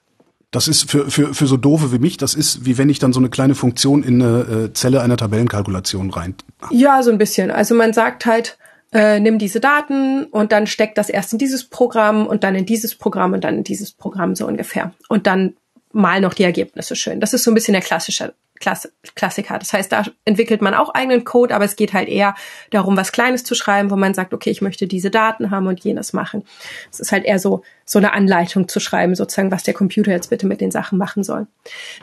[0.51, 3.13] das ist für, für, für so doofe wie mich, das ist wie wenn ich dann
[3.13, 6.36] so eine kleine Funktion in eine äh, Zelle einer Tabellenkalkulation rein.
[6.69, 7.49] Ja, so ein bisschen.
[7.49, 8.58] Also man sagt halt,
[8.91, 12.65] äh, nimm diese Daten und dann steck das erst in dieses Programm und dann in
[12.65, 14.93] dieses Programm und dann in dieses Programm so ungefähr.
[15.08, 15.56] Und dann
[15.91, 17.19] mal noch die Ergebnisse schön.
[17.19, 19.58] Das ist so ein bisschen der klassische Klass Klassiker.
[19.58, 22.36] Das heißt, da entwickelt man auch eigenen Code, aber es geht halt eher
[22.72, 25.84] darum, was Kleines zu schreiben, wo man sagt, okay, ich möchte diese Daten haben und
[25.84, 26.43] jenes machen.
[26.91, 30.30] Es ist halt eher so, so eine Anleitung zu schreiben, sozusagen, was der Computer jetzt
[30.30, 31.48] bitte mit den Sachen machen soll.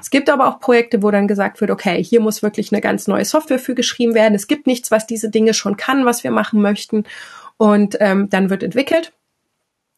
[0.00, 3.06] Es gibt aber auch Projekte, wo dann gesagt wird, okay, hier muss wirklich eine ganz
[3.06, 4.34] neue Software für geschrieben werden.
[4.34, 7.04] Es gibt nichts, was diese Dinge schon kann, was wir machen möchten.
[7.58, 9.12] Und ähm, dann wird entwickelt.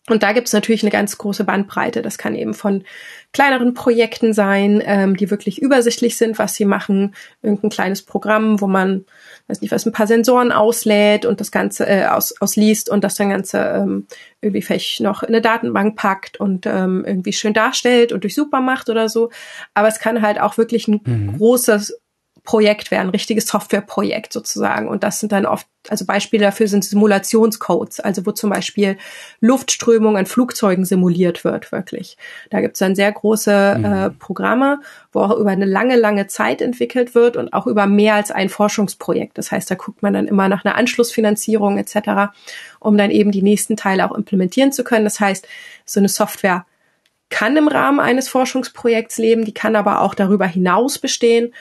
[0.09, 2.03] Und da gibt es natürlich eine ganz große Bandbreite.
[2.03, 2.85] Das kann eben von
[3.33, 7.15] kleineren Projekten sein, ähm, die wirklich übersichtlich sind, was sie machen.
[7.43, 9.05] Irgendein kleines Programm, wo man,
[9.49, 13.17] weiß nicht was, ein paar Sensoren auslädt und das Ganze äh, aus, ausliest und das
[13.17, 14.07] dann Ganze ähm,
[14.41, 18.89] irgendwie vielleicht noch in eine Datenbank packt und ähm, irgendwie schön darstellt und durchsuchbar macht
[18.89, 19.31] oder so.
[19.75, 21.37] Aber es kann halt auch wirklich ein mhm.
[21.37, 22.01] großes
[22.49, 24.89] Projekt wäre, ein richtiges Softwareprojekt sozusagen.
[24.89, 28.97] Und das sind dann oft, also Beispiele dafür sind Simulationscodes, also wo zum Beispiel
[29.41, 32.17] Luftströmung an Flugzeugen simuliert wird, wirklich.
[32.49, 33.85] Da gibt es dann sehr große mhm.
[33.85, 34.81] äh, Programme,
[35.13, 38.49] wo auch über eine lange, lange Zeit entwickelt wird und auch über mehr als ein
[38.49, 39.37] Forschungsprojekt.
[39.37, 42.33] Das heißt, da guckt man dann immer nach einer Anschlussfinanzierung etc.,
[42.81, 45.05] um dann eben die nächsten Teile auch implementieren zu können.
[45.05, 45.47] Das heißt,
[45.85, 46.65] so eine Software
[47.31, 51.53] kann im Rahmen eines Forschungsprojekts leben, die kann aber auch darüber hinaus bestehen.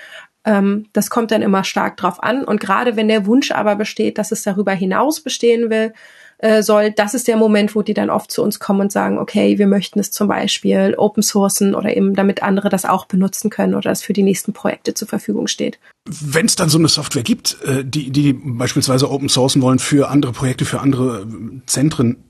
[0.47, 2.45] Ähm, das kommt dann immer stark drauf an.
[2.45, 5.93] Und gerade wenn der Wunsch aber besteht, dass es darüber hinaus bestehen will,
[6.38, 9.17] äh, soll, das ist der Moment, wo die dann oft zu uns kommen und sagen,
[9.17, 13.49] okay, wir möchten es zum Beispiel open sourcen oder eben damit andere das auch benutzen
[13.49, 15.79] können oder es für die nächsten Projekte zur Verfügung steht.
[16.05, 20.10] Wenn es dann so eine Software gibt, äh, die, die beispielsweise open sourcen wollen für
[20.10, 22.23] andere Projekte, für andere äh, Zentren,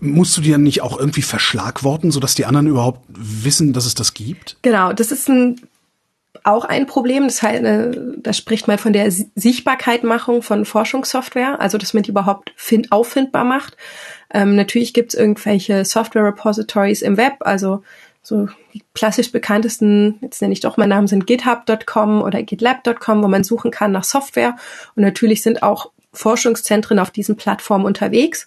[0.00, 3.94] musst du die dann nicht auch irgendwie verschlagworten, sodass die anderen überhaupt wissen, dass es
[3.94, 4.56] das gibt?
[4.62, 5.60] Genau, das ist ein
[6.44, 7.24] auch ein Problem.
[7.24, 12.10] Das heißt, äh, da spricht man von der Sichtbarkeitmachung von Forschungssoftware, also dass man die
[12.10, 13.76] überhaupt find, auffindbar macht.
[14.32, 17.82] Ähm, natürlich gibt es irgendwelche Software-Repositories im Web, also
[18.22, 23.28] so die klassisch bekanntesten, jetzt nenne ich doch meinen Namen, sind github.com oder gitlab.com, wo
[23.28, 24.56] man suchen kann nach Software.
[24.94, 28.46] Und natürlich sind auch Forschungszentren auf diesen Plattformen unterwegs.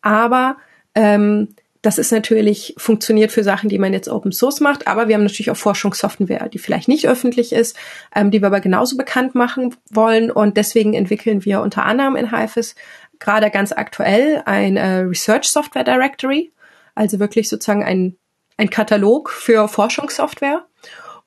[0.00, 0.56] Aber
[0.94, 5.14] ähm, das ist natürlich funktioniert für Sachen, die man jetzt Open Source macht, aber wir
[5.14, 7.76] haben natürlich auch Forschungssoftware, die vielleicht nicht öffentlich ist,
[8.14, 12.30] ähm, die wir aber genauso bekannt machen wollen und deswegen entwickeln wir unter anderem in
[12.30, 12.74] HIFIS
[13.18, 16.52] gerade ganz aktuell ein äh, Research Software Directory,
[16.94, 18.16] also wirklich sozusagen ein,
[18.56, 20.64] ein Katalog für Forschungssoftware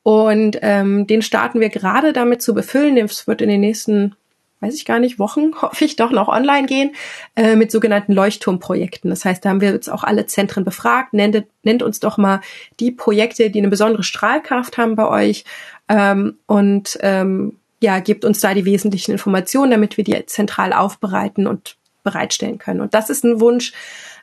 [0.03, 2.97] und ähm, den starten wir gerade damit zu befüllen.
[2.97, 4.15] Es wird in den nächsten
[4.61, 6.91] weiß ich gar nicht, Wochen, hoffe ich, doch noch online gehen,
[7.35, 9.09] äh, mit sogenannten Leuchtturmprojekten.
[9.09, 11.13] Das heißt, da haben wir jetzt auch alle Zentren befragt.
[11.13, 12.41] Nennt, nennt uns doch mal
[12.79, 15.43] die Projekte, die eine besondere Strahlkraft haben bei euch.
[15.89, 21.47] Ähm, und ähm, ja, gibt uns da die wesentlichen Informationen, damit wir die zentral aufbereiten
[21.47, 22.81] und bereitstellen können.
[22.81, 23.73] Und das ist ein Wunsch,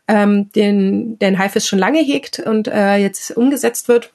[0.06, 4.12] ähm, den, den Haifisch schon lange hegt und äh, jetzt umgesetzt wird.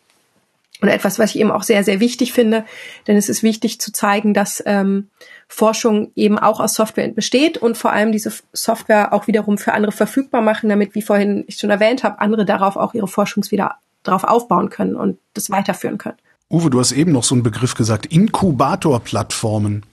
[0.82, 2.66] Und etwas, was ich eben auch sehr, sehr wichtig finde,
[3.08, 5.08] denn es ist wichtig zu zeigen, dass ähm,
[5.47, 9.91] Forschung eben auch aus Software besteht und vor allem diese Software auch wiederum für andere
[9.91, 13.75] verfügbar machen, damit, wie vorhin ich schon erwähnt habe, andere darauf auch ihre Forschungs wieder
[14.03, 16.17] drauf aufbauen können und das weiterführen können.
[16.49, 19.84] Uwe, du hast eben noch so einen Begriff gesagt, Inkubatorplattformen.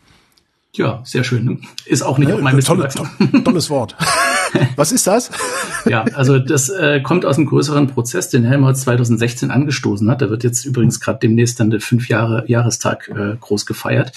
[0.75, 1.63] Ja, sehr schön.
[1.85, 3.05] Ist auch nicht ja, auf meinem tolle, to
[3.45, 3.97] Tolles Wort.
[4.77, 5.31] Was ist das?
[5.87, 10.23] ja, also das äh, kommt aus einem größeren Prozess, den Helmholtz 2016 angestoßen hat.
[10.23, 14.13] Da wird jetzt übrigens gerade demnächst dann der fünf Jahre Jahrestag äh, groß gefeiert.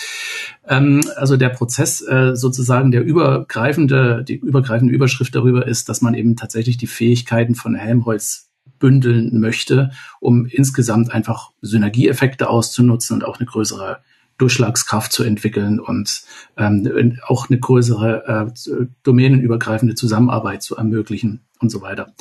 [0.68, 6.14] Ähm, also der Prozess äh, sozusagen der übergreifende, die übergreifende Überschrift darüber ist, dass man
[6.14, 13.40] eben tatsächlich die Fähigkeiten von Helmholtz bündeln möchte, um insgesamt einfach Synergieeffekte auszunutzen und auch
[13.40, 14.00] eine größere
[14.44, 16.24] Durchschlagskraft zu entwickeln und
[16.58, 22.14] ähm, auch eine größere äh, domänenübergreifende Zusammenarbeit zu ermöglichen und so weiter.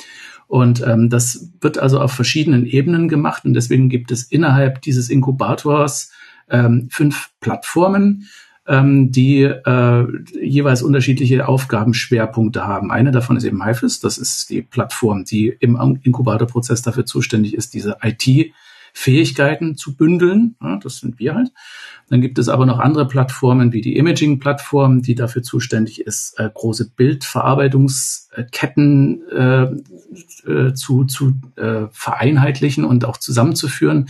[0.47, 5.09] Und ähm, das wird also auf verschiedenen Ebenen gemacht und deswegen gibt es innerhalb dieses
[5.09, 6.13] Inkubators
[6.49, 8.29] ähm, fünf Plattformen,
[8.67, 10.07] ähm, die äh,
[10.41, 12.89] jeweils unterschiedliche Aufgabenschwerpunkte haben.
[12.89, 17.73] Eine davon ist eben HIFIS, das ist die Plattform, die im Inkubatorprozess dafür zuständig ist,
[17.73, 18.53] diese IT
[18.93, 20.55] Fähigkeiten zu bündeln.
[20.61, 21.51] Ja, das sind wir halt.
[22.09, 26.47] Dann gibt es aber noch andere Plattformen wie die Imaging-Plattform, die dafür zuständig ist, äh,
[26.53, 29.63] große Bildverarbeitungsketten äh,
[30.45, 34.09] äh, zu, zu äh, vereinheitlichen und auch zusammenzuführen,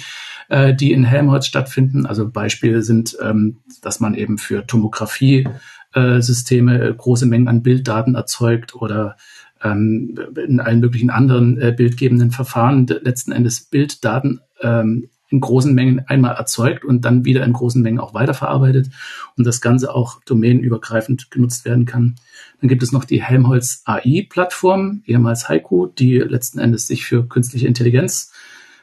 [0.49, 2.05] äh, die in Helmholtz stattfinden.
[2.05, 5.47] Also Beispiele sind, ähm, dass man eben für Tomographie
[5.93, 9.15] äh, Systeme große Mengen an Bilddaten erzeugt oder
[9.63, 16.35] ähm, in allen möglichen anderen bildgebenden Verfahren letzten Endes Bilddaten ähm, in großen Mengen einmal
[16.35, 18.89] erzeugt und dann wieder in großen Mengen auch weiterverarbeitet
[19.35, 22.15] und das Ganze auch domänenübergreifend genutzt werden kann.
[22.61, 27.67] Dann gibt es noch die Helmholtz AI-Plattform, ehemals Heiko, die letzten Endes sich für künstliche
[27.67, 28.31] Intelligenz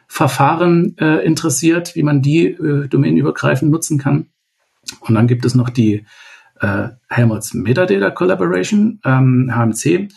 [0.08, 4.26] Verfahren äh, interessiert, wie man die äh, domänenübergreifend nutzen kann.
[5.02, 6.04] Und dann gibt es noch die
[6.60, 10.08] äh, Helmholtz Metadata Collaboration, ähm, HMC,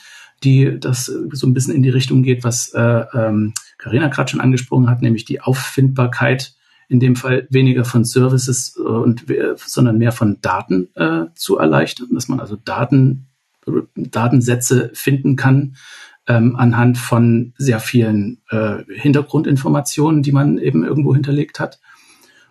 [0.44, 4.90] die das so ein bisschen in die Richtung geht, was äh, ähm, gerade schon angesprochen
[4.90, 6.56] hat, nämlich die Auffindbarkeit
[6.90, 9.26] in dem Fall weniger von Services äh, und
[9.58, 13.28] sondern mehr von Daten äh, zu erleichtern, dass man also Daten
[13.96, 15.76] Datensätze finden kann
[16.28, 21.80] ähm, anhand von sehr vielen äh, Hintergrundinformationen, die man eben irgendwo hinterlegt hat.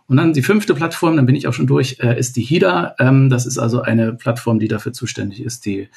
[0.06, 2.96] Und dann die fünfte Plattform, dann bin ich auch schon durch, äh, ist die HIDA.
[2.98, 5.88] Ähm, das ist also eine Plattform, die dafür zuständig ist, die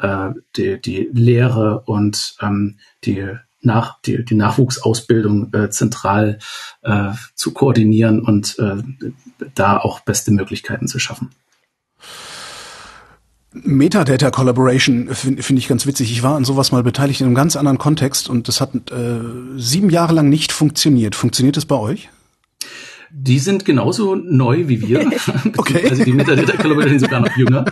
[0.00, 3.28] äh, die, die Lehre und ähm, die
[3.62, 6.38] nach, die, die Nachwuchsausbildung äh, zentral
[6.82, 8.76] äh, zu koordinieren und äh,
[9.54, 11.30] da auch beste Möglichkeiten zu schaffen.
[13.52, 16.12] Metadata Collaboration finde find ich ganz witzig.
[16.12, 19.20] Ich war an sowas mal beteiligt in einem ganz anderen Kontext und das hat äh,
[19.56, 21.16] sieben Jahre lang nicht funktioniert.
[21.16, 22.08] Funktioniert das bei euch?
[23.12, 25.10] Die sind genauso neu wie wir.
[25.56, 25.88] okay.
[25.90, 27.64] Also die Metadata Collaboration sind sogar noch jünger.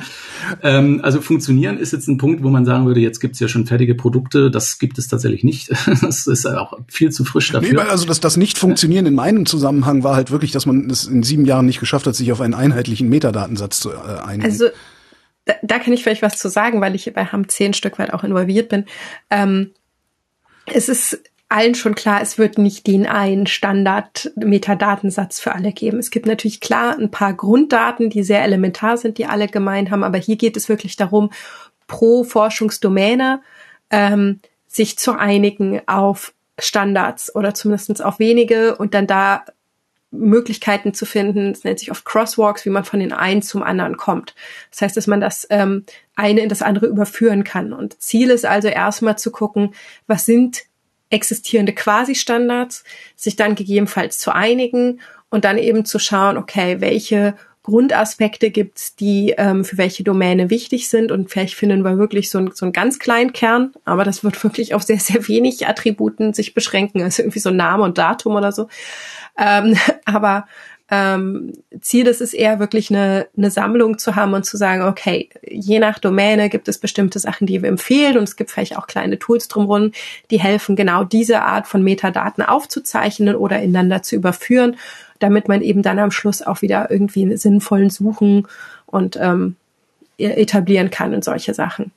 [0.63, 3.47] Ähm, also funktionieren ist jetzt ein Punkt, wo man sagen würde, jetzt gibt es ja
[3.47, 4.51] schon fertige Produkte.
[4.51, 5.71] Das gibt es tatsächlich nicht.
[6.03, 7.85] das ist auch viel zu frisch dafür.
[7.85, 11.23] Nee, also das, das Nicht-Funktionieren in meinem Zusammenhang war halt wirklich, dass man es in
[11.23, 14.45] sieben Jahren nicht geschafft hat, sich auf einen einheitlichen Metadatensatz zu äh, einigen.
[14.45, 14.67] Also
[15.45, 18.13] da, da kann ich vielleicht was zu sagen, weil ich bei Ham zehn Stück weit
[18.13, 18.87] auch involviert bin.
[19.31, 19.71] Ähm,
[20.67, 25.99] es ist allen schon klar, es wird nicht den einen Standard-Metadatensatz für alle geben.
[25.99, 30.05] Es gibt natürlich klar ein paar Grunddaten, die sehr elementar sind, die alle gemein haben,
[30.05, 31.31] aber hier geht es wirklich darum,
[31.87, 33.41] pro Forschungsdomäne
[33.91, 39.45] ähm, sich zu einigen auf Standards oder zumindest auf wenige und dann da
[40.11, 43.97] Möglichkeiten zu finden, es nennt sich oft Crosswalks, wie man von den einen zum anderen
[43.97, 44.35] kommt.
[44.71, 45.85] Das heißt, dass man das ähm,
[46.17, 47.73] eine in das andere überführen kann.
[47.73, 49.75] Und Ziel ist also erstmal zu gucken,
[50.07, 50.63] was sind
[51.11, 52.85] existierende Quasi-Standards,
[53.17, 57.35] sich dann gegebenenfalls zu einigen und dann eben zu schauen, okay, welche
[57.69, 62.39] Grundaspekte gibt's, die ähm, für welche Domäne wichtig sind und vielleicht finden wir wirklich so,
[62.39, 66.33] ein, so einen ganz kleinen Kern, aber das wird wirklich auf sehr, sehr wenig Attributen
[66.33, 68.69] sich beschränken, also irgendwie so Name und Datum oder so.
[69.37, 70.47] Ähm, aber
[70.91, 75.29] ähm, Ziel ist es eher wirklich eine, eine Sammlung zu haben und zu sagen, okay,
[75.47, 78.87] je nach Domäne gibt es bestimmte Sachen, die wir empfehlen und es gibt vielleicht auch
[78.87, 79.93] kleine Tools drumherum,
[80.31, 84.77] die helfen, genau diese Art von Metadaten aufzuzeichnen oder ineinander zu überführen,
[85.19, 88.49] damit man eben dann am Schluss auch wieder irgendwie einen sinnvollen Suchen
[88.87, 89.57] und ähm,
[90.17, 91.93] e-, etablieren kann und solche Sachen.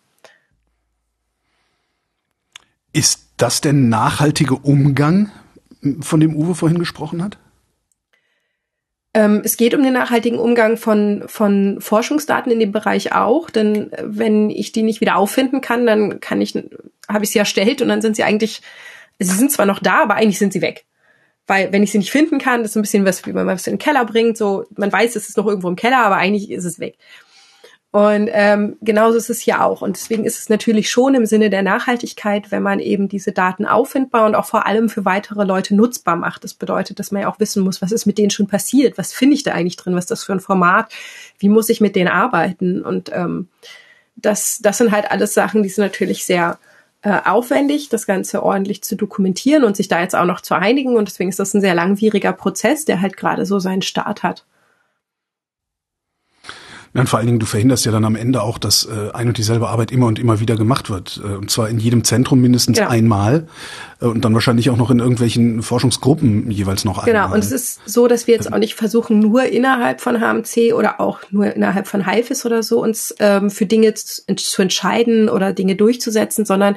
[2.91, 5.31] Ist das der nachhaltige Umgang,
[6.01, 7.37] von dem Uwe vorhin gesprochen hat?
[9.13, 13.91] Ähm, es geht um den nachhaltigen Umgang von, von Forschungsdaten in dem Bereich auch, denn
[13.91, 16.57] äh, wenn ich die nicht wieder auffinden kann, dann kann ich,
[17.09, 18.61] habe ich sie erstellt und dann sind sie eigentlich,
[19.19, 20.85] sie sind zwar noch da, aber eigentlich sind sie weg.
[21.45, 23.67] Weil wenn ich sie nicht finden kann, das ist ein bisschen was, wie man was
[23.67, 26.49] in den Keller bringt, so, man weiß, es ist noch irgendwo im Keller, aber eigentlich
[26.49, 26.95] ist es weg.
[27.91, 29.81] Und ähm, genauso ist es hier auch.
[29.81, 33.65] Und deswegen ist es natürlich schon im Sinne der Nachhaltigkeit, wenn man eben diese Daten
[33.65, 36.45] auffindbar und auch vor allem für weitere Leute nutzbar macht.
[36.45, 39.11] Das bedeutet, dass man ja auch wissen muss, was ist mit denen schon passiert, was
[39.11, 40.89] finde ich da eigentlich drin, was ist das für ein Format,
[41.37, 42.81] wie muss ich mit denen arbeiten.
[42.81, 43.49] Und ähm,
[44.15, 46.59] das, das sind halt alles Sachen, die sind natürlich sehr
[47.01, 50.95] äh, aufwendig, das Ganze ordentlich zu dokumentieren und sich da jetzt auch noch zu einigen.
[50.95, 54.45] Und deswegen ist das ein sehr langwieriger Prozess, der halt gerade so seinen Start hat.
[56.93, 59.37] Und vor allen Dingen, du verhinderst ja dann am Ende auch, dass äh, ein und
[59.37, 61.21] dieselbe Arbeit immer und immer wieder gemacht wird.
[61.23, 62.89] Äh, und zwar in jedem Zentrum mindestens ja.
[62.89, 63.47] einmal
[64.01, 67.27] äh, und dann wahrscheinlich auch noch in irgendwelchen Forschungsgruppen jeweils noch einmal.
[67.27, 70.73] Genau, und es ist so, dass wir jetzt auch nicht versuchen, nur innerhalb von HMC
[70.73, 75.29] oder auch nur innerhalb von HIFIS oder so uns ähm, für Dinge zu, zu entscheiden
[75.29, 76.75] oder Dinge durchzusetzen, sondern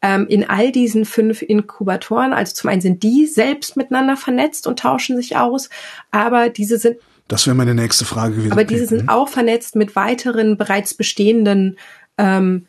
[0.00, 4.78] ähm, in all diesen fünf Inkubatoren, also zum einen sind die selbst miteinander vernetzt und
[4.78, 5.70] tauschen sich aus,
[6.12, 6.98] aber diese sind
[7.28, 8.52] das wäre meine nächste Frage gewesen.
[8.52, 11.76] Aber diese sind auch vernetzt mit weiteren bereits bestehenden
[12.18, 12.66] ähm,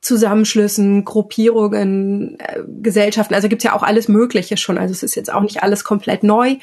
[0.00, 3.34] Zusammenschlüssen, Gruppierungen, äh, Gesellschaften.
[3.34, 4.78] Also gibt's ja auch alles Mögliche schon.
[4.78, 6.56] Also es ist jetzt auch nicht alles komplett neu.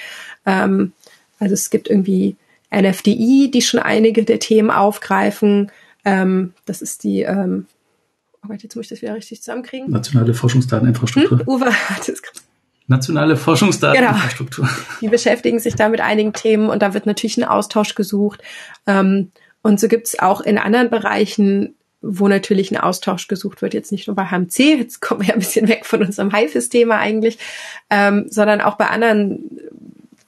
[0.46, 0.94] Ähm,
[1.40, 2.36] also es gibt irgendwie
[2.76, 5.72] NFDI, die schon einige der Themen aufgreifen.
[6.04, 7.68] Ähm, das ist die, ähm,
[8.44, 9.92] oh Gott, jetzt muss ich das wieder richtig zusammenkriegen.
[9.92, 11.40] Nationale Forschungsdateninfrastruktur.
[11.40, 11.48] Hm?
[11.48, 12.24] Uwe hat es
[12.88, 14.66] Nationale Forschungsdateninfrastruktur.
[14.66, 14.78] Genau.
[15.02, 18.42] Die beschäftigen sich da mit einigen Themen und da wird natürlich ein Austausch gesucht.
[18.86, 23.74] Ähm, und so gibt es auch in anderen Bereichen, wo natürlich ein Austausch gesucht wird,
[23.74, 26.98] jetzt nicht nur bei HMC, jetzt kommen wir ja ein bisschen weg von unserem HIFIS-Thema
[26.98, 27.38] eigentlich,
[27.90, 29.60] ähm, sondern auch bei anderen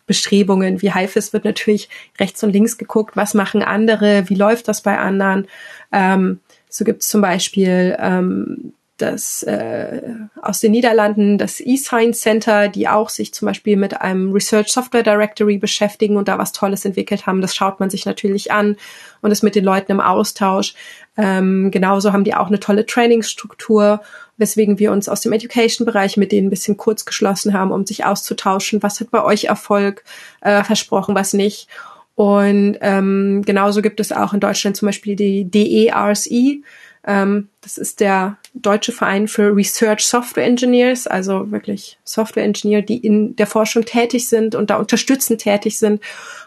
[0.05, 1.87] Bestrebungen wie HIFIS wird natürlich
[2.19, 5.47] rechts und links geguckt, was machen andere, wie läuft das bei anderen.
[5.91, 10.01] Ähm, so gibt es zum Beispiel ähm, das äh,
[10.41, 15.03] aus den Niederlanden, das eScience Center, die auch sich zum Beispiel mit einem Research Software
[15.03, 17.41] Directory beschäftigen und da was Tolles entwickelt haben.
[17.41, 18.77] Das schaut man sich natürlich an
[19.21, 20.73] und ist mit den Leuten im Austausch.
[21.17, 24.01] Ähm, genauso haben die auch eine tolle Trainingsstruktur,
[24.37, 28.05] weswegen wir uns aus dem Education-Bereich mit denen ein bisschen kurz geschlossen haben, um sich
[28.05, 28.83] auszutauschen.
[28.83, 30.03] Was hat bei euch Erfolg
[30.41, 31.67] äh, versprochen, was nicht?
[32.15, 36.63] Und ähm, genauso gibt es auch in Deutschland zum Beispiel die DERSI.
[37.05, 42.97] Ähm, das ist der Deutsche Verein für Research Software Engineers, also wirklich Software Engineer, die
[42.97, 46.01] in der Forschung tätig sind und da unterstützend tätig sind.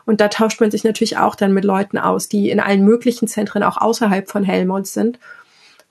[0.05, 3.29] Und da tauscht man sich natürlich auch dann mit Leuten aus, die in allen möglichen
[3.29, 5.19] Zentren auch außerhalb von Helmholtz sind.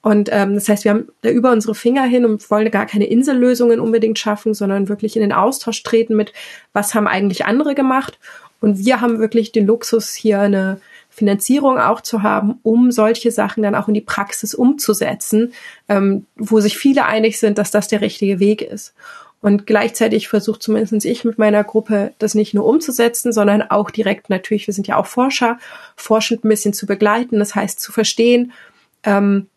[0.01, 3.05] Und ähm, das heißt, wir haben da über unsere Finger hin und wollen gar keine
[3.05, 6.33] Insellösungen unbedingt schaffen, sondern wirklich in den Austausch treten mit,
[6.73, 8.19] was haben eigentlich andere gemacht.
[8.61, 13.61] Und wir haben wirklich den Luxus, hier eine Finanzierung auch zu haben, um solche Sachen
[13.61, 15.53] dann auch in die Praxis umzusetzen,
[15.89, 18.95] ähm, wo sich viele einig sind, dass das der richtige Weg ist.
[19.41, 24.29] Und gleichzeitig versucht zumindest ich mit meiner Gruppe, das nicht nur umzusetzen, sondern auch direkt
[24.29, 25.59] natürlich, wir sind ja auch Forscher,
[25.95, 27.39] forschend ein bisschen zu begleiten.
[27.39, 28.53] Das heißt, zu verstehen,
[29.03, 29.47] ähm,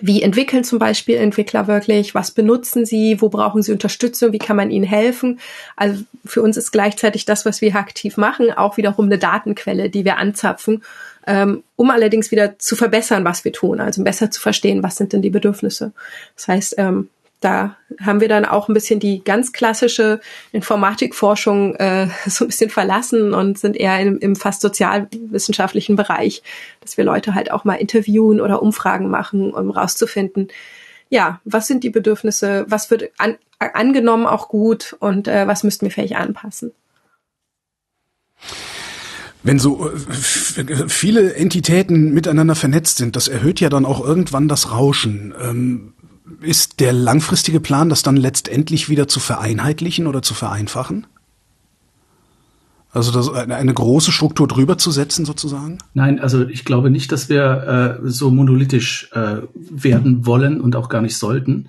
[0.00, 2.14] wie entwickeln zum Beispiel Entwickler wirklich?
[2.14, 3.22] Was benutzen sie?
[3.22, 4.32] Wo brauchen sie Unterstützung?
[4.32, 5.40] Wie kann man ihnen helfen?
[5.76, 10.04] Also für uns ist gleichzeitig das, was wir aktiv machen, auch wiederum eine Datenquelle, die
[10.04, 10.82] wir anzapfen,
[11.26, 15.14] ähm, um allerdings wieder zu verbessern, was wir tun, also besser zu verstehen, was sind
[15.14, 15.92] denn die Bedürfnisse.
[16.36, 17.08] Das heißt, ähm,
[17.40, 20.20] da haben wir dann auch ein bisschen die ganz klassische
[20.52, 26.42] Informatikforschung äh, so ein bisschen verlassen und sind eher im, im fast sozialwissenschaftlichen Bereich,
[26.80, 30.48] dass wir Leute halt auch mal interviewen oder Umfragen machen, um rauszufinden,
[31.10, 35.86] ja, was sind die Bedürfnisse, was wird an, angenommen auch gut und äh, was müssten
[35.86, 36.72] wir vielleicht anpassen.
[39.42, 44.72] Wenn so äh, viele Entitäten miteinander vernetzt sind, das erhöht ja dann auch irgendwann das
[44.72, 45.34] Rauschen.
[45.40, 45.94] Ähm,
[46.40, 51.06] ist der langfristige Plan, das dann letztendlich wieder zu vereinheitlichen oder zu vereinfachen?
[52.90, 55.78] Also das, eine große Struktur drüber zu setzen sozusagen?
[55.92, 60.88] Nein, also ich glaube nicht, dass wir äh, so monolithisch äh, werden wollen und auch
[60.88, 61.68] gar nicht sollten.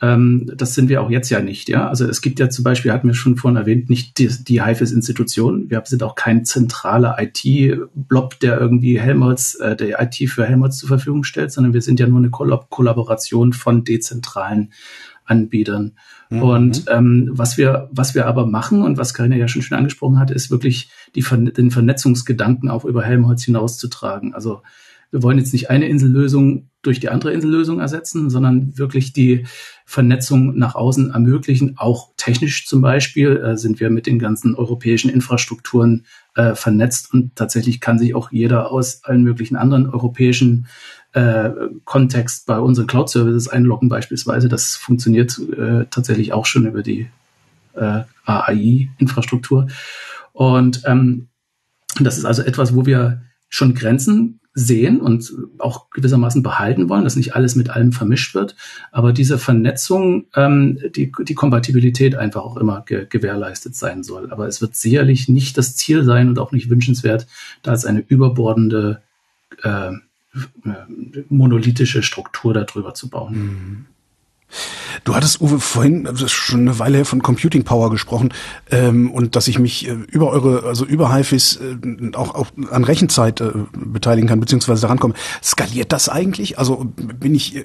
[0.00, 1.68] Ähm, das sind wir auch jetzt ja nicht.
[1.68, 4.62] Ja, also es gibt ja zum Beispiel, hatten wir schon vorhin erwähnt, nicht die, die
[4.62, 5.70] HIFIS-Institution.
[5.70, 10.88] Wir sind auch kein zentraler IT-Blob, der irgendwie Helmholtz, äh, der IT für Helmholtz zur
[10.88, 14.72] Verfügung stellt, sondern wir sind ja nur eine Kollab Kollaboration von dezentralen
[15.24, 15.96] Anbietern.
[16.30, 16.42] Mhm.
[16.42, 20.18] Und ähm, was wir, was wir aber machen und was Karina ja schon schön angesprochen
[20.18, 24.34] hat, ist wirklich die, den Vernetzungsgedanken auch über Helmholtz hinauszutragen.
[24.34, 24.62] Also
[25.10, 29.46] wir wollen jetzt nicht eine Insellösung durch die andere Insellösung ersetzen, sondern wirklich die
[29.90, 31.78] Vernetzung nach außen ermöglichen.
[31.78, 37.34] Auch technisch zum Beispiel äh, sind wir mit den ganzen europäischen Infrastrukturen äh, vernetzt und
[37.36, 40.66] tatsächlich kann sich auch jeder aus allen möglichen anderen europäischen
[41.14, 41.48] äh,
[41.86, 44.50] Kontext bei unseren Cloud-Services einloggen beispielsweise.
[44.50, 47.08] Das funktioniert äh, tatsächlich auch schon über die
[47.72, 49.68] äh, AI-Infrastruktur.
[50.34, 51.28] Und ähm,
[51.98, 57.16] das ist also etwas, wo wir schon Grenzen sehen und auch gewissermaßen behalten wollen, dass
[57.16, 58.56] nicht alles mit allem vermischt wird,
[58.90, 64.30] aber diese Vernetzung, ähm, die, die Kompatibilität einfach auch immer ge gewährleistet sein soll.
[64.30, 67.26] Aber es wird sicherlich nicht das Ziel sein und auch nicht wünschenswert,
[67.62, 69.02] da es eine überbordende
[69.62, 69.92] äh,
[71.28, 73.34] monolithische Struktur darüber zu bauen.
[73.34, 73.86] Mhm.
[75.04, 78.32] Du hattest, Uwe, vorhin, das ist schon eine Weile her, von Computing Power gesprochen
[78.70, 82.84] ähm, und dass ich mich äh, über eure, also über HiFis äh, auch, auch an
[82.84, 85.14] Rechenzeit äh, beteiligen kann, beziehungsweise daran komme.
[85.42, 86.58] Skaliert das eigentlich?
[86.58, 87.64] Also bin ich, äh,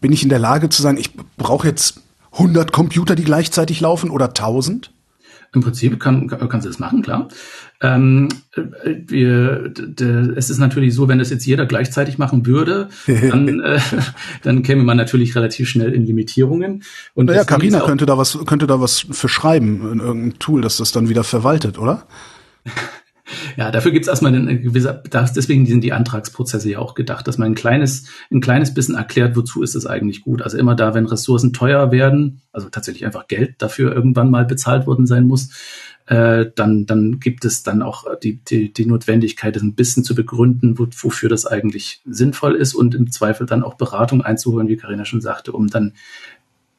[0.00, 2.02] bin ich in der Lage zu sagen, ich brauche jetzt
[2.32, 4.92] 100 Computer, die gleichzeitig laufen oder 1000?
[5.54, 7.28] Im Prinzip kann, kann sie das machen, klar.
[7.80, 8.28] Ähm,
[9.06, 9.72] wir,
[10.36, 13.78] es ist natürlich so, wenn das jetzt jeder gleichzeitig machen würde, dann, äh,
[14.42, 16.82] dann käme man natürlich relativ schnell in Limitierungen.
[17.14, 20.78] Und naja, Carina könnte da was, könnte da was für schreiben in irgendeinem Tool, das
[20.78, 22.06] das dann wieder verwaltet, oder?
[23.56, 25.02] Ja, dafür gibt es erstmal eine gewisse,
[25.36, 29.36] deswegen sind die Antragsprozesse ja auch gedacht, dass man ein kleines, ein kleines bisschen erklärt,
[29.36, 30.42] wozu ist es eigentlich gut.
[30.42, 34.86] Also immer da, wenn Ressourcen teuer werden, also tatsächlich einfach Geld dafür irgendwann mal bezahlt
[34.86, 35.50] worden sein muss,
[36.08, 40.14] äh, dann, dann gibt es dann auch die, die, die Notwendigkeit, das ein bisschen zu
[40.14, 44.76] begründen, wo, wofür das eigentlich sinnvoll ist und im Zweifel dann auch Beratung einzuholen, wie
[44.76, 45.92] Karina schon sagte, um dann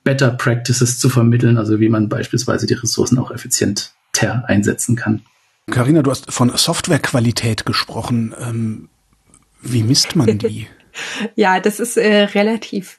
[0.04, 3.92] Better Practices zu vermitteln, also wie man beispielsweise die Ressourcen auch effizienter
[4.48, 5.22] einsetzen kann.
[5.70, 8.34] Carina, du hast von Softwarequalität gesprochen.
[8.42, 8.90] Ähm,
[9.62, 10.68] wie misst man die?
[11.36, 12.99] ja, das ist äh, relativ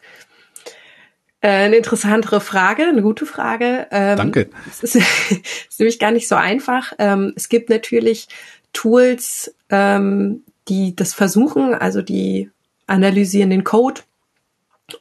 [1.49, 3.86] eine interessantere Frage, eine gute Frage.
[3.91, 4.51] Ähm, Danke.
[4.68, 4.97] Es ist,
[5.68, 6.93] ist nämlich gar nicht so einfach.
[6.99, 8.28] Ähm, es gibt natürlich
[8.72, 12.51] Tools, ähm, die das versuchen, also die
[12.86, 14.03] analysieren den Code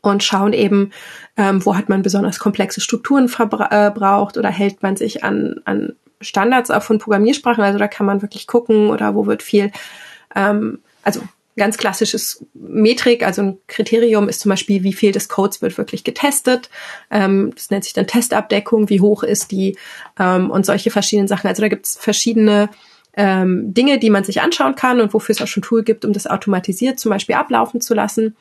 [0.01, 0.91] und schauen eben,
[1.35, 6.69] wo hat man besonders komplexe Strukturen verbraucht äh, oder hält man sich an, an Standards
[6.69, 7.63] auch von Programmiersprachen.
[7.63, 9.71] Also da kann man wirklich gucken oder wo wird viel,
[10.29, 11.21] also
[11.59, 16.03] ganz klassisches Metrik, also ein Kriterium ist zum Beispiel, wie viel des Codes wird wirklich
[16.03, 16.69] getestet.
[17.11, 19.77] Ähm, das nennt sich dann Testabdeckung, wie hoch ist die
[20.19, 21.47] ähm, und solche verschiedenen Sachen.
[21.47, 22.69] Also da gibt es verschiedene
[23.15, 26.13] ähm, Dinge, die man sich anschauen kann und wofür es auch schon Tool gibt, um
[26.13, 28.35] das automatisiert zum Beispiel ablaufen zu lassen.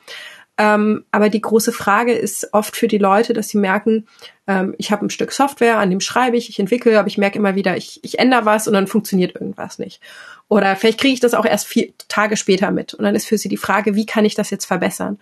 [0.59, 4.05] Ähm, aber die große Frage ist oft für die Leute, dass sie merken,
[4.45, 7.39] ähm, ich habe ein Stück Software, an dem schreibe ich, ich entwickle, aber ich merke
[7.39, 10.01] immer wieder, ich, ich ändere was und dann funktioniert irgendwas nicht.
[10.49, 12.93] Oder vielleicht kriege ich das auch erst vier Tage später mit.
[12.93, 15.17] Und dann ist für sie die Frage, wie kann ich das jetzt verbessern?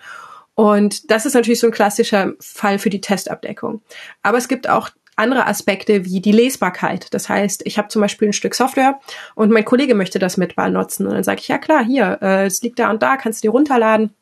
[0.55, 3.81] Und das ist natürlich so ein klassischer Fall für die Testabdeckung.
[4.23, 7.13] Aber es gibt auch andere Aspekte wie die Lesbarkeit.
[7.13, 8.99] Das heißt, ich habe zum Beispiel ein Stück Software
[9.35, 11.05] und mein Kollege möchte das mit mal nutzen.
[11.05, 13.47] Und dann sage ich, ja klar, hier, äh, es liegt da und da, kannst du
[13.47, 14.15] dir runterladen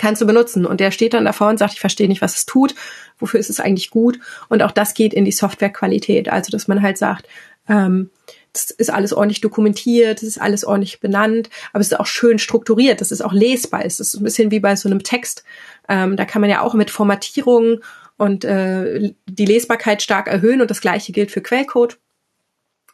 [0.00, 0.66] kannst du benutzen.
[0.66, 2.74] Und der steht dann davor und sagt, ich verstehe nicht, was es tut,
[3.18, 4.18] wofür ist es eigentlich gut.
[4.48, 6.28] Und auch das geht in die Softwarequalität.
[6.28, 7.28] Also, dass man halt sagt,
[7.68, 8.10] ähm,
[8.52, 12.40] das ist alles ordentlich dokumentiert, das ist alles ordentlich benannt, aber es ist auch schön
[12.40, 13.84] strukturiert, das ist auch lesbar.
[13.84, 15.44] Es ist ein bisschen wie bei so einem Text.
[15.88, 17.84] Ähm, da kann man ja auch mit Formatierungen
[18.16, 21.98] und äh, die Lesbarkeit stark erhöhen und das gleiche gilt für Quellcode.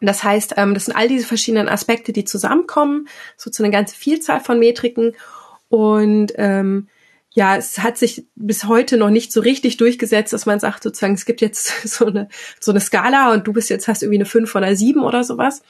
[0.00, 3.96] Das heißt, ähm, das sind all diese verschiedenen Aspekte, die zusammenkommen, so zu einer ganzen
[3.96, 5.14] Vielzahl von Metriken.
[5.68, 6.88] Und ähm,
[7.37, 11.12] ja, es hat sich bis heute noch nicht so richtig durchgesetzt, dass man sagt, sozusagen,
[11.12, 12.28] es gibt jetzt so eine,
[12.59, 15.62] so eine Skala und du bist jetzt, hast irgendwie eine 5 oder 7 oder sowas.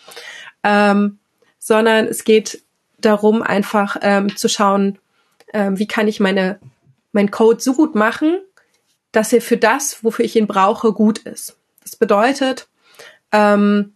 [0.62, 1.18] Ähm,
[1.58, 2.62] sondern es geht
[2.98, 5.00] darum, einfach ähm, zu schauen,
[5.52, 6.60] ähm, wie kann ich meine,
[7.10, 8.38] mein Code so gut machen,
[9.10, 11.56] dass er für das, wofür ich ihn brauche, gut ist.
[11.82, 12.68] Das bedeutet,
[13.32, 13.94] ähm,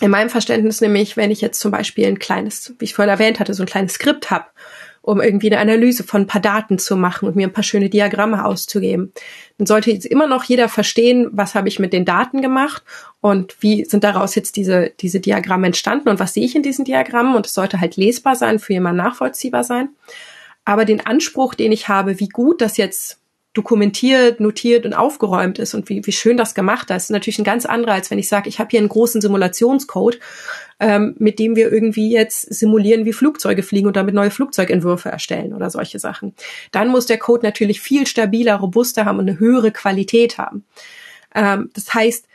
[0.00, 3.40] in meinem Verständnis nämlich, wenn ich jetzt zum Beispiel ein kleines, wie ich vorhin erwähnt
[3.40, 4.48] hatte, so ein kleines Skript habe,
[5.02, 7.90] um irgendwie eine Analyse von ein paar Daten zu machen und mir ein paar schöne
[7.90, 9.12] Diagramme auszugeben.
[9.58, 12.84] Dann sollte jetzt immer noch jeder verstehen, was habe ich mit den Daten gemacht
[13.20, 16.84] und wie sind daraus jetzt diese, diese Diagramme entstanden und was sehe ich in diesen
[16.84, 19.88] Diagrammen und es sollte halt lesbar sein, für jemanden nachvollziehbar sein.
[20.64, 23.21] Aber den Anspruch, den ich habe, wie gut das jetzt
[23.54, 27.44] dokumentiert, notiert und aufgeräumt ist und wie, wie schön das gemacht ist, ist natürlich ein
[27.44, 30.18] ganz anderer, als wenn ich sage, ich habe hier einen großen Simulationscode,
[30.80, 35.52] ähm, mit dem wir irgendwie jetzt simulieren, wie Flugzeuge fliegen und damit neue Flugzeugentwürfe erstellen
[35.52, 36.34] oder solche Sachen.
[36.70, 40.64] Dann muss der Code natürlich viel stabiler, robuster haben und eine höhere Qualität haben.
[41.34, 42.26] Ähm, das heißt,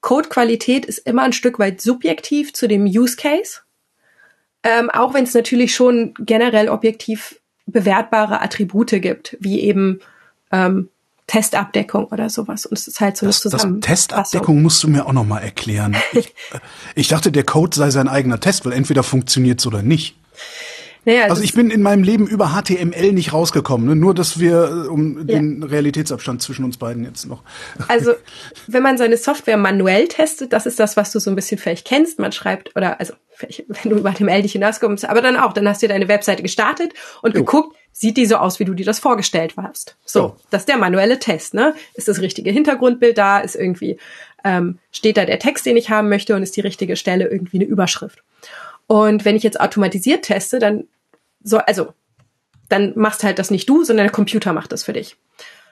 [0.00, 3.62] Codequalität ist immer ein Stück weit subjektiv zu dem Use Case,
[4.62, 10.00] ähm, auch wenn es natürlich schon generell objektiv bewertbare Attribute gibt, wie eben
[10.52, 10.88] ähm,
[11.26, 12.66] Testabdeckung oder sowas.
[12.66, 15.40] Und es ist halt so das, eine Das Testabdeckung musst du mir auch noch mal
[15.40, 15.96] erklären.
[16.12, 16.58] ich, äh,
[16.94, 20.16] ich dachte, der Code sei sein eigener Test, weil entweder funktioniert's oder nicht.
[21.06, 23.94] Naja, also ich bin in meinem Leben über HTML nicht rausgekommen, ne?
[23.94, 25.24] nur dass wir äh, um ja.
[25.24, 27.42] den Realitätsabstand zwischen uns beiden jetzt noch.
[27.88, 28.14] Also
[28.66, 31.86] wenn man seine Software manuell testet, das ist das, was du so ein bisschen vielleicht
[31.86, 32.18] kennst.
[32.18, 35.82] Man schreibt oder also wenn du über HTML nicht hinauskommst, aber dann auch, dann hast
[35.82, 37.40] du deine Webseite gestartet und jo.
[37.40, 39.96] geguckt, sieht die so aus, wie du dir das vorgestellt hast.
[40.04, 40.36] So, jo.
[40.50, 41.54] das ist der manuelle Test.
[41.54, 41.74] Ne?
[41.94, 43.40] Ist das richtige Hintergrundbild da?
[43.40, 43.98] Ist irgendwie
[44.44, 47.58] ähm, steht da der Text, den ich haben möchte und ist die richtige Stelle irgendwie
[47.58, 48.22] eine Überschrift?
[48.86, 50.84] Und wenn ich jetzt automatisiert teste, dann
[51.42, 51.88] so, also,
[52.68, 55.16] dann machst halt das nicht du, sondern der Computer macht das für dich.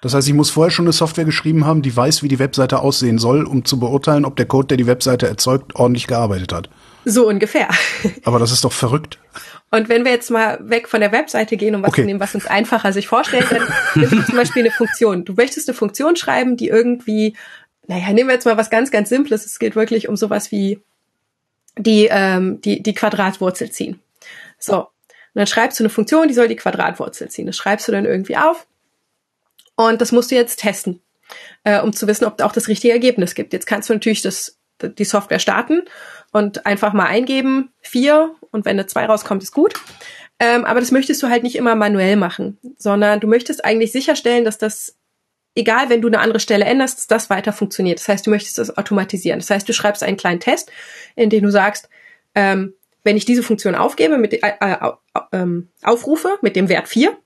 [0.01, 2.81] Das heißt, ich muss vorher schon eine Software geschrieben haben, die weiß, wie die Webseite
[2.81, 6.69] aussehen soll, um zu beurteilen, ob der Code, der die Webseite erzeugt, ordentlich gearbeitet hat.
[7.05, 7.69] So ungefähr.
[8.25, 9.19] Aber das ist doch verrückt.
[9.71, 12.05] Und wenn wir jetzt mal weg von der Webseite gehen und was okay.
[12.05, 15.25] nehmen, was uns einfacher sich vorstellt, dann ist zum Beispiel eine Funktion.
[15.25, 17.37] Du möchtest eine Funktion schreiben, die irgendwie,
[17.87, 19.47] naja, nehmen wir jetzt mal was ganz, ganz Simples.
[19.47, 20.81] Es geht wirklich um sowas wie
[21.79, 23.99] die, ähm, die, die Quadratwurzel ziehen.
[24.59, 24.81] So.
[24.81, 24.89] Und
[25.39, 27.47] dann schreibst du eine Funktion, die soll die Quadratwurzel ziehen.
[27.47, 28.67] Das schreibst du dann irgendwie auf.
[29.75, 31.01] Und das musst du jetzt testen,
[31.65, 33.55] äh, um zu wissen, ob da auch das richtige Ergebnis gibt.
[33.55, 35.83] Jetzt kannst du natürlich das, die Software starten
[36.33, 39.75] und einfach mal eingeben, vier, und wenn eine zwei rauskommt, ist gut.
[40.39, 44.45] Ähm, aber das möchtest du halt nicht immer manuell machen, sondern du möchtest eigentlich sicherstellen,
[44.45, 44.97] dass das,
[45.55, 48.01] egal wenn du eine andere Stelle änderst, dass das weiter funktioniert.
[48.01, 49.39] Das heißt, du möchtest das automatisieren.
[49.39, 50.73] Das heißt, du schreibst einen kleinen Test,
[51.15, 51.89] in dem du sagst,
[52.35, 52.75] ähm,
[53.05, 54.91] wenn ich diese Funktion aufgebe, mit, äh, äh,
[55.33, 55.47] äh,
[55.83, 57.17] aufrufe mit dem Wert 4,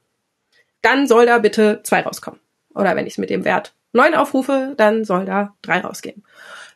[0.82, 2.40] dann soll da bitte 2 rauskommen.
[2.74, 6.24] Oder wenn ich es mit dem Wert 9 aufrufe, dann soll da 3 rausgehen.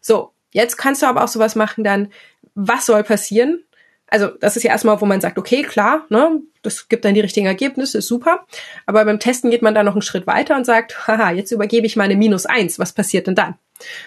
[0.00, 2.08] So, jetzt kannst du aber auch sowas machen dann,
[2.54, 3.64] was soll passieren?
[4.06, 7.20] Also das ist ja erstmal, wo man sagt, okay, klar, ne, das gibt dann die
[7.20, 8.44] richtigen Ergebnisse, ist super.
[8.84, 11.86] Aber beim Testen geht man dann noch einen Schritt weiter und sagt, haha, jetzt übergebe
[11.86, 13.54] ich meine minus 1, was passiert denn dann?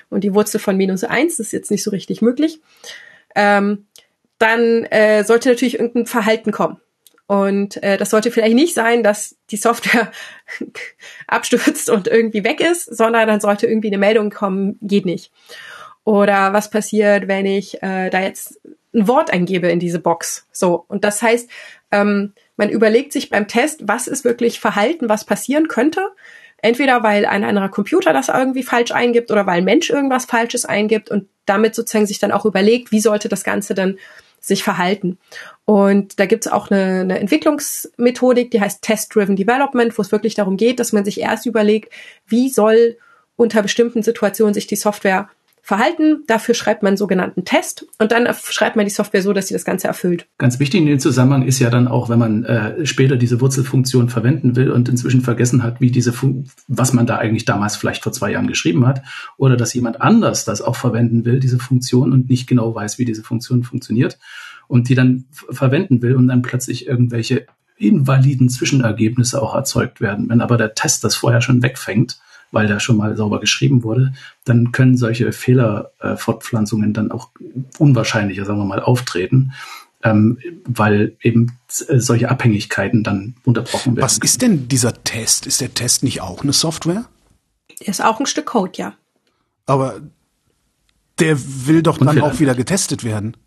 [0.10, 2.60] Und die Wurzel von minus 1 ist jetzt nicht so richtig möglich.
[3.36, 3.88] Ähm,
[4.40, 6.82] dann äh, sollte natürlich irgendein Verhalten kommen.
[7.28, 10.12] Und äh, das sollte vielleicht nicht sein, dass die Software
[11.28, 15.32] abstürzt und irgendwie weg ist, sondern dann sollte irgendwie eine Meldung kommen, geht nicht.
[16.06, 18.60] Oder was passiert, wenn ich äh, da jetzt
[18.94, 20.48] ein Wort eingebe in diese Box?
[20.52, 20.86] So.
[20.88, 21.50] Und das heißt,
[21.92, 26.10] ähm, man überlegt sich beim Test, was ist wirklich Verhalten, was passieren könnte.
[26.62, 30.66] Entweder weil ein anderer Computer das irgendwie falsch eingibt oder weil ein Mensch irgendwas Falsches
[30.66, 33.98] eingibt und damit sozusagen sich dann auch überlegt, wie sollte das Ganze dann
[34.40, 35.18] sich verhalten.
[35.66, 40.36] Und da gibt es auch eine, eine Entwicklungsmethodik, die heißt Test-Driven Development, wo es wirklich
[40.36, 41.94] darum geht, dass man sich erst überlegt,
[42.28, 42.98] wie soll
[43.36, 45.30] unter bestimmten Situationen sich die Software
[45.66, 46.24] verhalten.
[46.28, 49.54] Dafür schreibt man einen sogenannten Test und dann schreibt man die Software so, dass sie
[49.54, 50.28] das Ganze erfüllt.
[50.38, 54.10] Ganz wichtig in dem Zusammenhang ist ja dann auch, wenn man äh, später diese Wurzelfunktion
[54.10, 58.04] verwenden will und inzwischen vergessen hat, wie diese Fun was man da eigentlich damals vielleicht
[58.04, 59.04] vor zwei Jahren geschrieben hat,
[59.38, 63.06] oder dass jemand anders das auch verwenden will, diese Funktion und nicht genau weiß, wie
[63.06, 64.20] diese Funktion funktioniert
[64.68, 67.46] und die dann verwenden will und dann plötzlich irgendwelche
[67.78, 70.30] invaliden Zwischenergebnisse auch erzeugt werden.
[70.30, 72.20] Wenn aber der Test das vorher schon wegfängt,
[72.54, 74.14] weil da schon mal sauber geschrieben wurde,
[74.46, 77.30] dann können solche Fehlerfortpflanzungen äh, dann auch
[77.80, 79.54] unwahrscheinlicher, sagen wir mal, auftreten.
[80.06, 84.04] Ähm, weil eben äh, solche Abhängigkeiten dann unterbrochen werden.
[84.04, 85.48] Was ist denn dieser Test?
[85.48, 87.06] Ist der Test nicht auch eine Software?
[87.80, 88.94] Ist auch ein Stück Code, ja.
[89.66, 90.02] Aber
[91.20, 91.38] der
[91.68, 93.38] will doch dann auch wieder getestet werden.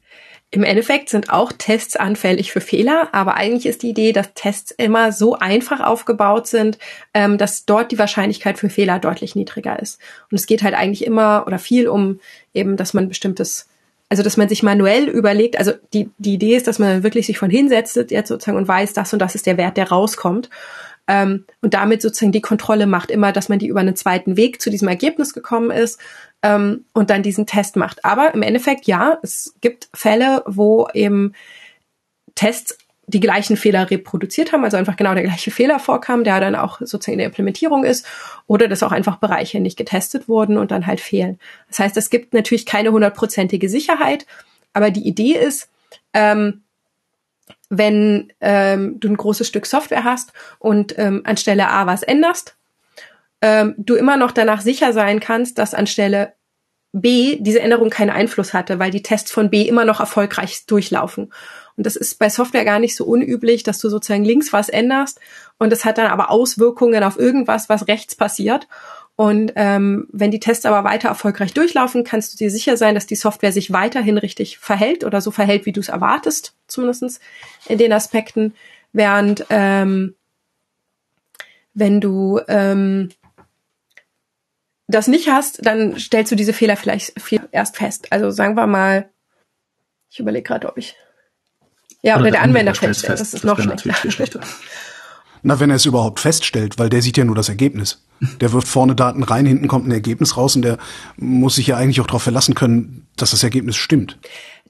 [0.52, 4.70] Im Endeffekt sind auch Tests anfällig für Fehler, aber eigentlich ist die Idee, dass Tests
[4.70, 6.78] immer so einfach aufgebaut sind,
[7.14, 10.00] ähm, dass dort die Wahrscheinlichkeit für Fehler deutlich niedriger ist.
[10.30, 12.20] Und es geht halt eigentlich immer oder viel um
[12.54, 13.66] eben, dass man bestimmtes,
[14.08, 17.38] also dass man sich manuell überlegt, also die, die Idee ist, dass man wirklich sich
[17.38, 20.48] von hinsetzt jetzt sozusagen und weiß, das und das ist der Wert, der rauskommt.
[21.08, 24.60] Ähm, und damit sozusagen die Kontrolle macht immer, dass man die über einen zweiten Weg
[24.60, 26.00] zu diesem Ergebnis gekommen ist
[26.42, 28.04] ähm, und dann diesen Test macht.
[28.04, 31.32] Aber im Endeffekt, ja, es gibt Fälle, wo eben
[32.34, 32.76] Tests
[33.08, 36.80] die gleichen Fehler reproduziert haben, also einfach genau der gleiche Fehler vorkam, der dann auch
[36.80, 38.04] sozusagen in der Implementierung ist,
[38.48, 41.38] oder dass auch einfach Bereiche nicht getestet wurden und dann halt fehlen.
[41.68, 44.26] Das heißt, es gibt natürlich keine hundertprozentige Sicherheit,
[44.72, 45.70] aber die Idee ist,
[46.14, 46.62] ähm,
[47.68, 52.56] wenn ähm, du ein großes Stück Software hast und ähm, anstelle A was änderst,
[53.42, 56.34] ähm, du immer noch danach sicher sein kannst, dass anstelle
[56.92, 61.32] B diese Änderung keinen Einfluss hatte, weil die Tests von B immer noch erfolgreich durchlaufen.
[61.76, 65.20] Und das ist bei Software gar nicht so unüblich, dass du sozusagen links was änderst
[65.58, 68.66] und das hat dann aber Auswirkungen auf irgendwas, was rechts passiert.
[69.16, 73.06] Und ähm, wenn die Tests aber weiter erfolgreich durchlaufen, kannst du dir sicher sein, dass
[73.06, 77.20] die Software sich weiterhin richtig verhält oder so verhält, wie du es erwartest, zumindestens
[77.66, 78.54] in den Aspekten.
[78.92, 80.14] Während ähm,
[81.72, 83.08] wenn du ähm,
[84.86, 87.14] das nicht hast, dann stellst du diese Fehler vielleicht
[87.52, 88.12] erst fest.
[88.12, 89.08] Also sagen wir mal,
[90.10, 90.94] ich überlege gerade, ob ich
[92.02, 93.18] ja, oder, oder der, der Anwender, Anwender feststellt.
[93.18, 93.20] Fest.
[93.20, 94.10] Das ist das noch schlechter.
[94.10, 94.40] schlechter.
[95.42, 98.02] Na, wenn er es überhaupt feststellt, weil der sieht ja nur das Ergebnis.
[98.40, 100.78] Der wirft vorne Daten rein, hinten kommt ein Ergebnis raus und der
[101.16, 104.18] muss sich ja eigentlich auch darauf verlassen können, dass das Ergebnis stimmt.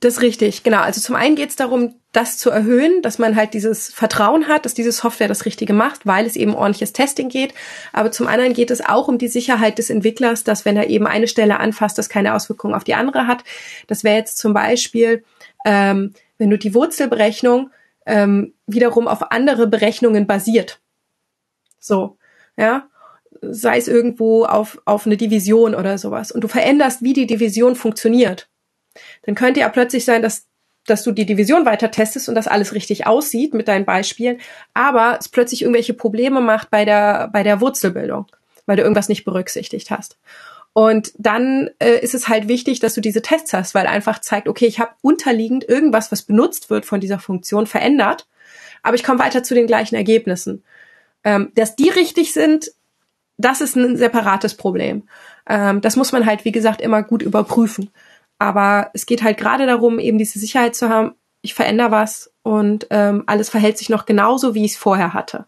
[0.00, 0.80] Das ist richtig, genau.
[0.80, 4.66] Also zum einen geht es darum, das zu erhöhen, dass man halt dieses Vertrauen hat,
[4.66, 7.54] dass diese Software das Richtige macht, weil es eben ordentliches Testing geht.
[7.94, 11.06] Aber zum anderen geht es auch um die Sicherheit des Entwicklers, dass wenn er eben
[11.06, 13.42] eine Stelle anfasst, das keine Auswirkungen auf die andere hat.
[13.86, 15.24] Das wäre jetzt zum Beispiel,
[15.64, 17.70] ähm, wenn du die Wurzelberechnung
[18.06, 20.80] ähm, wiederum auf andere Berechnungen basiert.
[21.78, 22.16] So,
[22.56, 22.88] ja,
[23.42, 26.32] sei es irgendwo auf, auf eine Division oder sowas.
[26.32, 28.48] Und du veränderst, wie die Division funktioniert
[29.22, 30.46] dann könnte ja plötzlich sein, dass
[30.88, 34.38] dass du die Division weiter testest und das alles richtig aussieht mit deinen Beispielen,
[34.72, 38.26] aber es plötzlich irgendwelche Probleme macht bei der bei der Wurzelbildung,
[38.66, 40.16] weil du irgendwas nicht berücksichtigt hast.
[40.76, 44.46] Und dann äh, ist es halt wichtig, dass du diese Tests hast, weil einfach zeigt,
[44.46, 48.28] okay, ich habe unterliegend irgendwas, was benutzt wird von dieser Funktion, verändert,
[48.82, 50.64] aber ich komme weiter zu den gleichen Ergebnissen.
[51.24, 52.72] Ähm, dass die richtig sind,
[53.38, 55.08] das ist ein separates Problem.
[55.48, 57.88] Ähm, das muss man halt, wie gesagt, immer gut überprüfen.
[58.38, 62.86] Aber es geht halt gerade darum, eben diese Sicherheit zu haben, ich verändere was und
[62.90, 65.46] ähm, alles verhält sich noch genauso, wie ich es vorher hatte.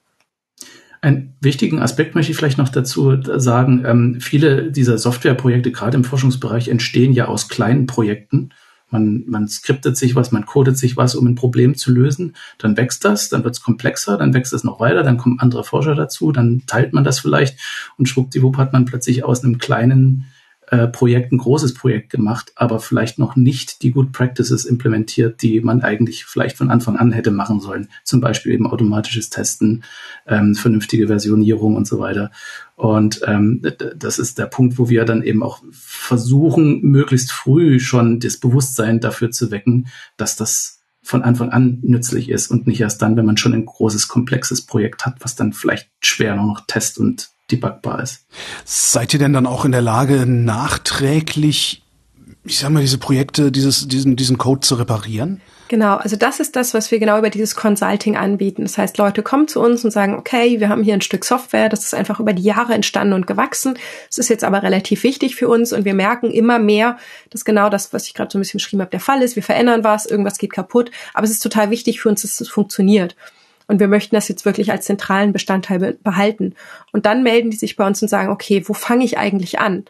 [1.01, 3.85] Einen wichtigen Aspekt möchte ich vielleicht noch dazu sagen.
[3.87, 8.51] Ähm, viele dieser Softwareprojekte, gerade im Forschungsbereich, entstehen ja aus kleinen Projekten.
[8.91, 12.35] Man, man skriptet sich was, man codet sich was, um ein Problem zu lösen.
[12.57, 15.63] Dann wächst das, dann wird es komplexer, dann wächst es noch weiter, dann kommen andere
[15.63, 17.59] Forscher dazu, dann teilt man das vielleicht
[17.99, 20.27] und schwuppdiwupp hat man plötzlich aus einem kleinen
[20.71, 25.61] äh, Projekt ein großes Projekt gemacht, aber vielleicht noch nicht die Good Practices implementiert, die
[25.61, 27.89] man eigentlich vielleicht von Anfang an hätte machen sollen.
[28.05, 29.85] Zum Beispiel eben automatisches Testen,
[30.27, 32.31] ähm, vernünftige Versionierung und so weiter.
[32.77, 33.63] Und ähm,
[33.97, 39.01] das ist der Punkt, wo wir dann eben auch versuchen, möglichst früh schon das Bewusstsein
[39.01, 43.25] dafür zu wecken, dass das von Anfang an nützlich ist und nicht erst dann, wenn
[43.25, 48.03] man schon ein großes, komplexes Projekt hat, was dann vielleicht schwer noch test- und debugbar
[48.03, 48.27] ist.
[48.65, 51.83] Seid ihr denn dann auch in der Lage, nachträglich,
[52.45, 55.41] ich sag mal, diese Projekte, dieses, diesen, diesen Code zu reparieren?
[55.69, 58.63] Genau, also das ist das, was wir genau über dieses Consulting anbieten.
[58.63, 61.69] Das heißt, Leute kommen zu uns und sagen, okay, wir haben hier ein Stück Software,
[61.69, 63.79] das ist einfach über die Jahre entstanden und gewachsen.
[64.09, 66.97] Es ist jetzt aber relativ wichtig für uns und wir merken immer mehr,
[67.29, 69.37] dass genau das, was ich gerade so ein bisschen beschrieben habe, der Fall ist.
[69.37, 72.49] Wir verändern was, irgendwas geht kaputt, aber es ist total wichtig für uns, dass es
[72.49, 73.15] funktioniert.
[73.69, 76.55] Und wir möchten das jetzt wirklich als zentralen Bestandteil behalten.
[76.93, 79.85] Und dann melden die sich bei uns und sagen, okay, wo fange ich eigentlich an?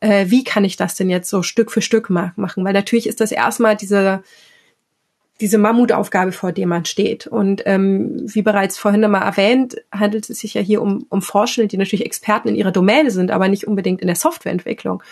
[0.00, 2.36] Äh, wie kann ich das denn jetzt so Stück für Stück machen?
[2.64, 4.22] Weil natürlich ist das erstmal diese,
[5.40, 7.26] diese Mammutaufgabe, vor der man steht.
[7.26, 11.68] Und ähm, wie bereits vorhin nochmal erwähnt, handelt es sich ja hier um, um Forschende,
[11.68, 15.02] die natürlich Experten in ihrer Domäne sind, aber nicht unbedingt in der Softwareentwicklung.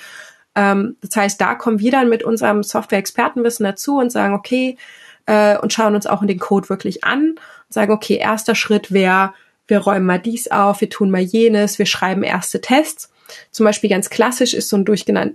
[0.55, 4.77] Ähm, das heißt, da kommen wir dann mit unserem Software-Expertenwissen dazu und sagen, okay,
[5.25, 7.37] äh, und schauen uns auch in den Code wirklich an
[7.71, 9.33] sagen, okay, erster Schritt wäre,
[9.66, 13.11] wir räumen mal dies auf, wir tun mal jenes, wir schreiben erste Tests.
[13.53, 14.85] Zum Beispiel ganz klassisch ist so ein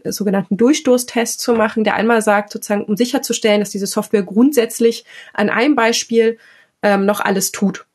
[0.03, 5.49] sogenannten Durchstoßtest zu machen, der einmal sagt, sozusagen, um sicherzustellen, dass diese Software grundsätzlich an
[5.49, 6.37] einem Beispiel
[6.83, 7.85] ähm, noch alles tut.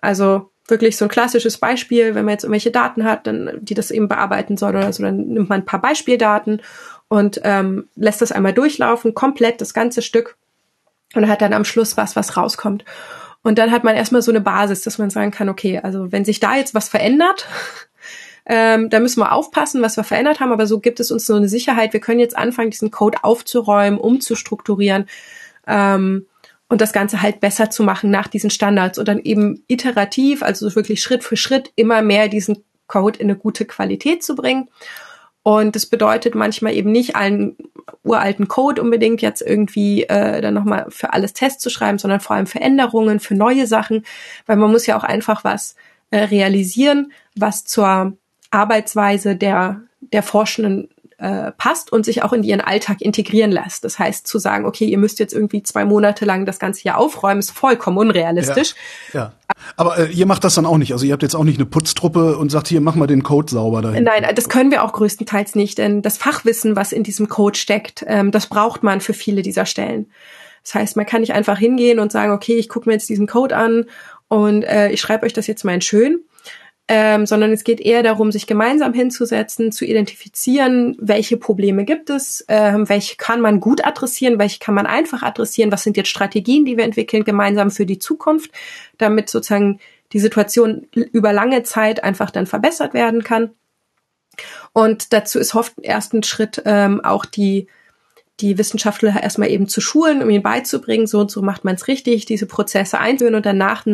[0.00, 3.90] Also wirklich so ein klassisches Beispiel, wenn man jetzt irgendwelche Daten hat, dann die das
[3.90, 6.60] eben bearbeiten soll oder so, dann nimmt man ein paar Beispieldaten
[7.08, 10.36] und ähm, lässt das einmal durchlaufen, komplett das ganze Stück
[11.14, 12.84] und hat dann am Schluss was, was rauskommt.
[13.42, 16.24] Und dann hat man erstmal so eine Basis, dass man sagen kann, okay, also wenn
[16.24, 17.46] sich da jetzt was verändert,
[18.46, 21.34] ähm, da müssen wir aufpassen, was wir verändert haben, aber so gibt es uns so
[21.34, 25.06] eine Sicherheit, wir können jetzt anfangen, diesen Code aufzuräumen, umzustrukturieren
[25.66, 26.26] ähm,
[26.68, 30.74] und das Ganze halt besser zu machen nach diesen Standards und dann eben iterativ, also
[30.74, 34.68] wirklich Schritt für Schritt immer mehr diesen Code in eine gute Qualität zu bringen.
[35.42, 37.56] Und das bedeutet manchmal eben nicht einen
[38.02, 42.36] uralten Code unbedingt jetzt irgendwie äh, dann nochmal für alles Test zu schreiben, sondern vor
[42.36, 44.04] allem Veränderungen für neue Sachen,
[44.46, 45.76] weil man muss ja auch einfach was
[46.10, 48.16] äh, realisieren, was zur
[48.50, 50.88] Arbeitsweise der, der Forschenden
[51.22, 53.84] äh, passt und sich auch in ihren Alltag integrieren lässt.
[53.84, 56.98] Das heißt, zu sagen, okay, ihr müsst jetzt irgendwie zwei Monate lang das ganze Jahr
[56.98, 58.74] aufräumen, ist vollkommen unrealistisch.
[59.12, 59.32] Ja, ja.
[59.76, 60.92] Aber äh, ihr macht das dann auch nicht.
[60.92, 63.50] Also ihr habt jetzt auch nicht eine Putztruppe und sagt, hier, mach mal den Code
[63.50, 64.04] sauber dahin.
[64.04, 68.04] Nein, das können wir auch größtenteils nicht, denn das Fachwissen, was in diesem Code steckt,
[68.06, 70.10] ähm, das braucht man für viele dieser Stellen.
[70.62, 73.26] Das heißt, man kann nicht einfach hingehen und sagen, okay, ich gucke mir jetzt diesen
[73.26, 73.86] Code an
[74.28, 76.20] und äh, ich schreibe euch das jetzt mal in schön
[76.94, 82.44] ähm, sondern es geht eher darum, sich gemeinsam hinzusetzen, zu identifizieren, welche Probleme gibt es,
[82.48, 86.66] ähm, welche kann man gut adressieren, welche kann man einfach adressieren, was sind jetzt Strategien,
[86.66, 88.50] die wir entwickeln gemeinsam für die Zukunft,
[88.98, 89.80] damit sozusagen
[90.12, 93.52] die Situation über lange Zeit einfach dann verbessert werden kann.
[94.74, 97.68] Und dazu ist oft ersten Schritt ähm, auch die
[98.40, 101.86] die Wissenschaftler erstmal eben zu schulen, um ihnen beizubringen, so und so macht man es
[101.86, 103.86] richtig, diese Prozesse einführen und dann nach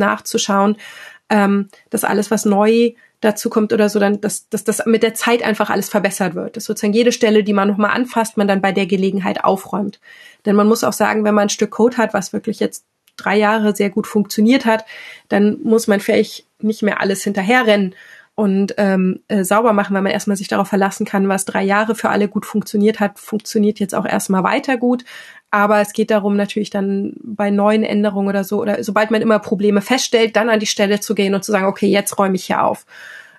[1.31, 5.15] ähm, dass alles, was neu dazu kommt oder so, dann, dass, dass das mit der
[5.15, 6.57] Zeit einfach alles verbessert wird.
[6.57, 10.01] Dass sozusagen jede Stelle, die man nochmal anfasst, man dann bei der Gelegenheit aufräumt.
[10.47, 12.85] Denn man muss auch sagen, wenn man ein Stück Code hat, was wirklich jetzt
[13.17, 14.85] drei Jahre sehr gut funktioniert hat,
[15.29, 17.95] dann muss man vielleicht nicht mehr alles hinterherrennen
[18.39, 21.97] und ähm, äh, sauber machen, weil man erstmal sich darauf verlassen kann, was drei Jahre
[21.97, 25.05] für alle gut funktioniert hat, funktioniert jetzt auch erstmal weiter gut.
[25.51, 29.39] Aber es geht darum, natürlich dann bei neuen Änderungen oder so, oder sobald man immer
[29.39, 32.45] Probleme feststellt, dann an die Stelle zu gehen und zu sagen, okay, jetzt räume ich
[32.45, 32.85] hier auf.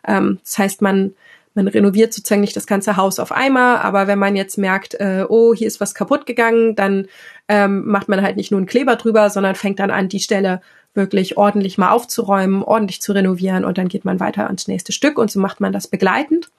[0.08, 1.14] Ähm, das heißt, man,
[1.54, 5.26] man renoviert sozusagen nicht das ganze Haus auf einmal, aber wenn man jetzt merkt, äh,
[5.28, 7.08] oh, hier ist was kaputt gegangen, dann
[7.48, 10.62] ähm, macht man halt nicht nur einen Kleber drüber, sondern fängt dann an, die Stelle
[10.96, 15.20] wirklich ordentlich mal aufzuräumen, ordentlich zu renovieren und dann geht man weiter ans nächste Stück
[15.20, 16.50] und so macht man das begleitend.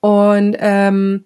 [0.00, 1.24] Und ähm,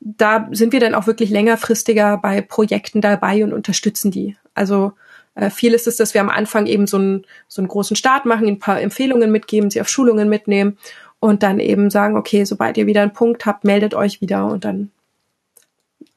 [0.00, 4.36] da sind wir dann auch wirklich längerfristiger bei Projekten dabei und unterstützen die.
[4.54, 4.92] Also
[5.34, 8.26] äh, viel ist es, dass wir am Anfang eben so einen, so einen großen Start
[8.26, 10.78] machen, ein paar Empfehlungen mitgeben, sie auf Schulungen mitnehmen
[11.20, 14.64] und dann eben sagen, okay, sobald ihr wieder einen Punkt habt, meldet euch wieder und
[14.64, 14.90] dann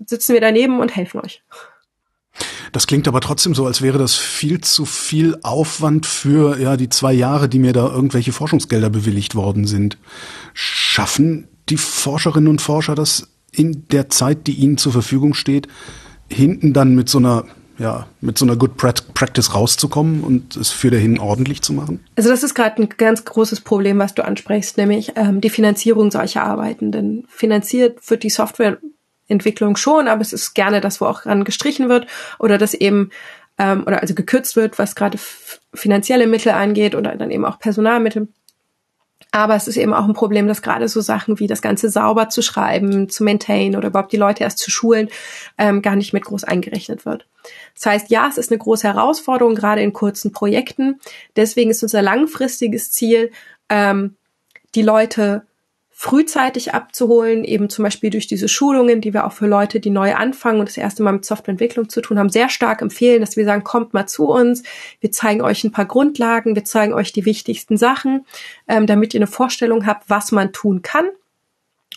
[0.05, 1.43] sitzen wir daneben und helfen euch.
[2.71, 6.89] Das klingt aber trotzdem so, als wäre das viel zu viel Aufwand für ja die
[6.89, 9.97] zwei Jahre, die mir da irgendwelche Forschungsgelder bewilligt worden sind.
[10.53, 15.67] Schaffen die Forscherinnen und Forscher das in der Zeit, die ihnen zur Verfügung steht,
[16.29, 17.45] hinten dann mit so einer
[17.79, 22.03] ja, mit so einer Good Practice rauszukommen und es für dahin ordentlich zu machen?
[22.17, 26.11] Also das ist gerade ein ganz großes Problem, was du ansprichst, nämlich ähm, die Finanzierung
[26.11, 26.91] solcher Arbeiten.
[26.91, 31.87] Denn finanziert wird die Softwareentwicklung schon, aber es ist gerne das, wo auch ran gestrichen
[31.87, 32.05] wird
[32.37, 33.11] oder das eben
[33.57, 35.17] ähm, oder also gekürzt wird, was gerade
[35.73, 38.27] finanzielle Mittel angeht oder dann eben auch Personalmittel.
[39.31, 42.29] Aber es ist eben auch ein Problem, dass gerade so Sachen wie das Ganze sauber
[42.29, 45.09] zu schreiben, zu maintain oder überhaupt die Leute erst zu schulen,
[45.57, 47.27] ähm, gar nicht mit groß eingerechnet wird.
[47.75, 50.99] Das heißt, ja, es ist eine große Herausforderung, gerade in kurzen Projekten.
[51.35, 53.31] Deswegen ist unser langfristiges Ziel,
[53.69, 54.15] ähm,
[54.75, 55.43] die Leute
[56.01, 60.15] frühzeitig abzuholen, eben zum Beispiel durch diese Schulungen, die wir auch für Leute, die neu
[60.15, 63.43] anfangen und das erste Mal mit Softwareentwicklung zu tun haben, sehr stark empfehlen, dass wir
[63.43, 64.63] sagen, kommt mal zu uns,
[65.01, 68.25] wir zeigen euch ein paar Grundlagen, wir zeigen euch die wichtigsten Sachen,
[68.69, 71.09] ähm, damit ihr eine Vorstellung habt, was man tun kann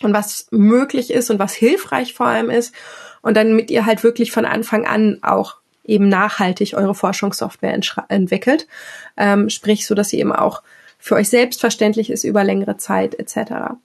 [0.01, 2.75] und was möglich ist und was hilfreich vor allem ist.
[3.21, 7.79] Und dann mit ihr halt wirklich von Anfang an auch eben nachhaltig eure Forschungssoftware
[8.09, 8.67] entwickelt,
[9.15, 10.61] ähm, sprich so, dass sie eben auch
[11.03, 13.75] für euch selbstverständlich ist über längere Zeit etc.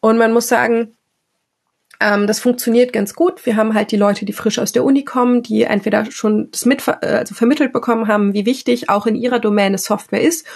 [0.00, 0.96] Und man muss sagen,
[2.00, 3.44] ähm, das funktioniert ganz gut.
[3.44, 6.64] Wir haben halt die Leute, die frisch aus der Uni kommen, die entweder schon das
[6.64, 10.46] mit, äh, also vermittelt bekommen haben, wie wichtig auch in ihrer Domäne Software ist.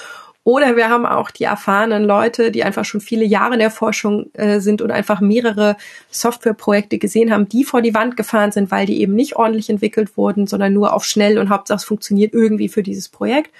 [0.42, 4.32] Oder wir haben auch die erfahrenen Leute, die einfach schon viele Jahre in der Forschung
[4.32, 5.76] äh, sind und einfach mehrere
[6.10, 10.16] Softwareprojekte gesehen haben, die vor die Wand gefahren sind, weil die eben nicht ordentlich entwickelt
[10.16, 13.50] wurden, sondern nur auf schnell und Hauptsache es funktioniert irgendwie für dieses Projekt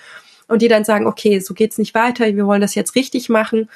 [0.49, 3.68] und die dann sagen, okay, so geht's nicht weiter, wir wollen das jetzt richtig machen.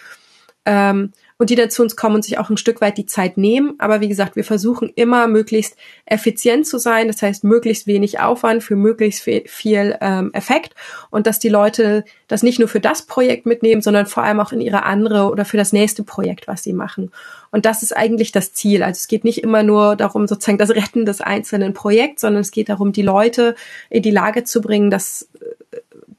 [0.67, 3.39] Ähm, und die dann zu uns kommen und sich auch ein Stück weit die Zeit
[3.39, 3.73] nehmen.
[3.79, 8.63] Aber wie gesagt, wir versuchen immer möglichst effizient zu sein, das heißt möglichst wenig Aufwand
[8.63, 10.75] für möglichst viel, viel ähm, Effekt
[11.09, 14.53] und dass die Leute das nicht nur für das Projekt mitnehmen, sondern vor allem auch
[14.53, 17.11] in ihre andere oder für das nächste Projekt, was sie machen.
[17.51, 18.83] Und das ist eigentlich das Ziel.
[18.83, 22.51] Also es geht nicht immer nur darum, sozusagen das Retten des einzelnen Projekts, sondern es
[22.51, 23.55] geht darum, die Leute
[23.89, 25.60] in die Lage zu bringen, das äh,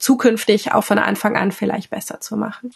[0.01, 2.73] zukünftig auch von Anfang an vielleicht besser zu machen.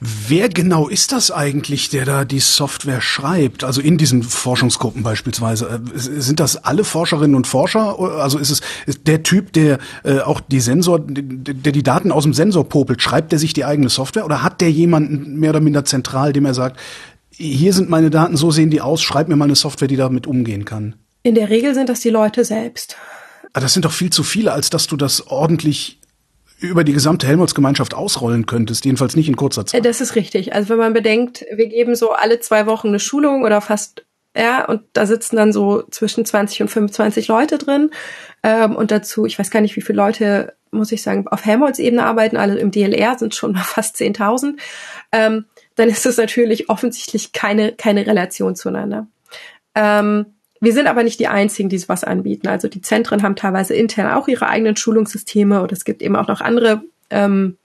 [0.00, 3.64] Wer genau ist das eigentlich, der da die Software schreibt?
[3.64, 5.80] Also in diesen Forschungsgruppen beispielsweise.
[5.94, 7.98] Äh, sind das alle Forscherinnen und Forscher?
[8.20, 12.24] Also ist es ist der Typ, der äh, auch die Sensor, der die Daten aus
[12.24, 15.60] dem Sensor popelt, schreibt der sich die eigene Software oder hat der jemanden mehr oder
[15.60, 16.78] minder zentral, dem er sagt,
[17.30, 20.26] hier sind meine Daten, so sehen die aus, schreib mir mal eine Software, die damit
[20.26, 20.96] umgehen kann?
[21.22, 22.96] In der Regel sind das die Leute selbst.
[23.54, 26.00] Aber das sind doch viel zu viele, als dass du das ordentlich
[26.58, 29.84] über die gesamte Helmholtz-Gemeinschaft ausrollen könntest, jedenfalls nicht in kurzer Zeit.
[29.84, 30.54] Das ist richtig.
[30.54, 34.04] Also wenn man bedenkt, wir geben so alle zwei Wochen eine Schulung oder fast,
[34.36, 37.90] ja, und da sitzen dann so zwischen 20 und 25 Leute drin.
[38.42, 42.04] Ähm, und dazu, ich weiß gar nicht, wie viele Leute, muss ich sagen, auf Helmholtz-Ebene
[42.04, 44.58] arbeiten, alle im DLR sind schon mal fast 10.000.
[45.12, 45.44] Ähm,
[45.76, 49.06] dann ist es natürlich offensichtlich keine, keine Relation zueinander.
[49.76, 50.26] Ähm,
[50.64, 52.48] wir sind aber nicht die einzigen, die sowas anbieten.
[52.48, 56.28] Also die Zentren haben teilweise intern auch ihre eigenen Schulungssysteme oder es gibt eben auch
[56.28, 57.56] noch andere ähm,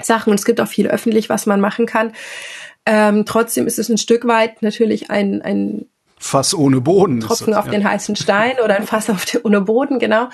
[0.00, 2.12] Sachen und es gibt auch viel öffentlich, was man machen kann.
[2.86, 5.86] Ähm, trotzdem ist es ein Stück weit natürlich ein, ein
[6.20, 7.20] Fass ohne Boden.
[7.20, 7.72] Tropfen das, auf ja.
[7.72, 10.28] den heißen Stein oder ein Fass auf den, ohne Boden, genau.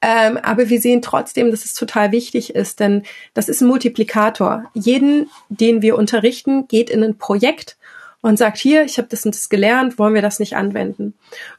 [0.00, 3.02] Ähm, aber wir sehen trotzdem, dass es total wichtig ist, denn
[3.34, 4.64] das ist ein Multiplikator.
[4.72, 7.76] Jeden, den wir unterrichten, geht in ein Projekt
[8.22, 11.14] und sagt, hier, ich habe das und das gelernt, wollen wir das nicht anwenden?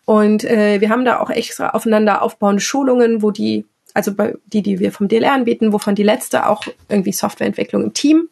[0.05, 4.61] Und äh, wir haben da auch extra aufeinander aufbauende Schulungen, wo die, also bei die,
[4.61, 8.29] die wir vom DLR anbieten, wovon die letzte auch irgendwie Softwareentwicklung im Team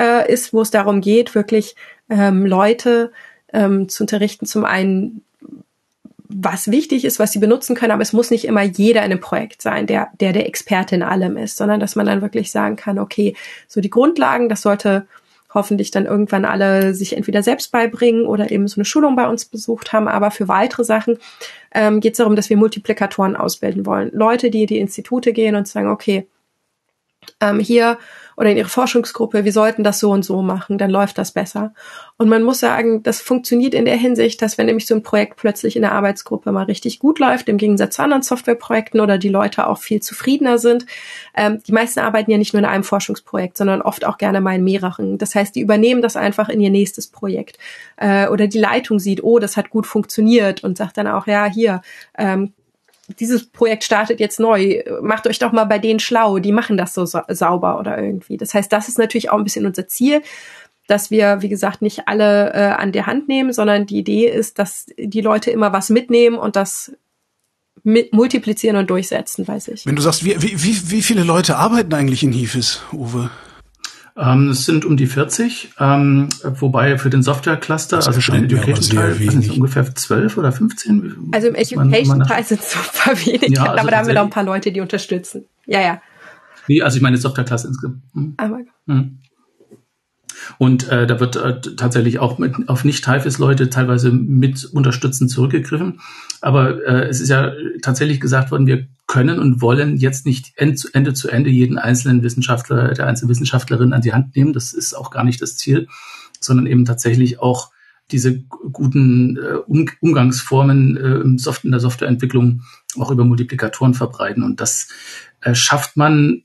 [0.00, 1.74] äh, ist, wo es darum geht, wirklich
[2.08, 3.12] ähm, Leute
[3.52, 5.22] ähm, zu unterrichten, zum einen,
[6.28, 9.20] was wichtig ist, was sie benutzen können, aber es muss nicht immer jeder in einem
[9.20, 12.76] Projekt sein, der, der der Experte in allem ist, sondern dass man dann wirklich sagen
[12.76, 13.34] kann, okay,
[13.66, 15.06] so die Grundlagen, das sollte
[15.52, 19.46] hoffentlich dann irgendwann alle sich entweder selbst beibringen oder eben so eine Schulung bei uns
[19.46, 20.08] besucht haben.
[20.08, 21.18] Aber für weitere Sachen
[21.74, 24.10] ähm, geht es darum, dass wir Multiplikatoren ausbilden wollen.
[24.12, 26.26] Leute, die in die Institute gehen und sagen, okay,
[27.40, 27.98] ähm, hier
[28.38, 31.74] oder in ihre Forschungsgruppe, wir sollten das so und so machen, dann läuft das besser.
[32.18, 35.34] Und man muss sagen, das funktioniert in der Hinsicht, dass wenn nämlich so ein Projekt
[35.34, 39.28] plötzlich in der Arbeitsgruppe mal richtig gut läuft, im Gegensatz zu anderen Softwareprojekten oder die
[39.28, 40.86] Leute auch viel zufriedener sind,
[41.36, 44.54] ähm, die meisten arbeiten ja nicht nur in einem Forschungsprojekt, sondern oft auch gerne mal
[44.54, 45.18] in mehreren.
[45.18, 47.58] Das heißt, die übernehmen das einfach in ihr nächstes Projekt.
[47.96, 51.46] Äh, oder die Leitung sieht, oh, das hat gut funktioniert und sagt dann auch, ja,
[51.46, 51.82] hier,
[52.16, 52.52] ähm,
[53.18, 56.94] dieses Projekt startet jetzt neu, macht euch doch mal bei denen schlau, die machen das
[56.94, 58.36] so sa sauber oder irgendwie.
[58.36, 60.22] Das heißt, das ist natürlich auch ein bisschen unser Ziel,
[60.86, 64.58] dass wir, wie gesagt, nicht alle äh, an der Hand nehmen, sondern die Idee ist,
[64.58, 66.92] dass die Leute immer was mitnehmen und das
[67.84, 69.86] mit multiplizieren und durchsetzen, weiß ich.
[69.86, 73.30] Wenn du sagst, wie, wie, wie viele Leute arbeiten eigentlich in HIFIS, Uwe?
[74.20, 79.14] Ähm, es sind um die 40, ähm, wobei für den Software-Cluster, also für den Education-Teil,
[79.14, 81.30] sind ungefähr 12 oder 15.
[81.30, 84.30] Also im Education-Teil sind es super wenig, ja, also aber da haben wir noch ein
[84.30, 85.44] paar Leute, die unterstützen.
[85.66, 86.02] Ja, ja.
[86.66, 88.02] Nee, also ich meine Software-Cluster insgesamt.
[88.14, 88.34] Hm.
[88.38, 89.18] Aber, hm.
[90.56, 96.00] Und äh, da wird äh, tatsächlich auch mit, auf Nicht-Typhus-Leute teilweise mit unterstützend zurückgegriffen.
[96.40, 101.14] Aber äh, es ist ja tatsächlich gesagt worden, wir können und wollen jetzt nicht Ende
[101.14, 104.52] zu Ende jeden einzelnen Wissenschaftler, der einzelnen Wissenschaftlerin an die Hand nehmen.
[104.52, 105.88] Das ist auch gar nicht das Ziel,
[106.40, 107.70] sondern eben tatsächlich auch
[108.10, 112.62] diese guten äh, um Umgangsformen äh, Soft in der Softwareentwicklung
[112.98, 114.42] auch über Multiplikatoren verbreiten.
[114.42, 114.88] Und das
[115.40, 116.42] äh, schafft man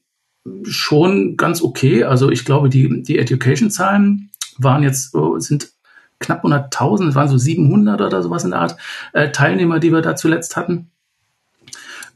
[0.63, 2.03] schon ganz okay.
[2.03, 5.71] Also ich glaube, die, die Education-Zahlen waren jetzt, oh, sind
[6.19, 8.77] knapp 100.000, es waren so 700 oder sowas in der Art
[9.13, 10.89] äh, Teilnehmer, die wir da zuletzt hatten.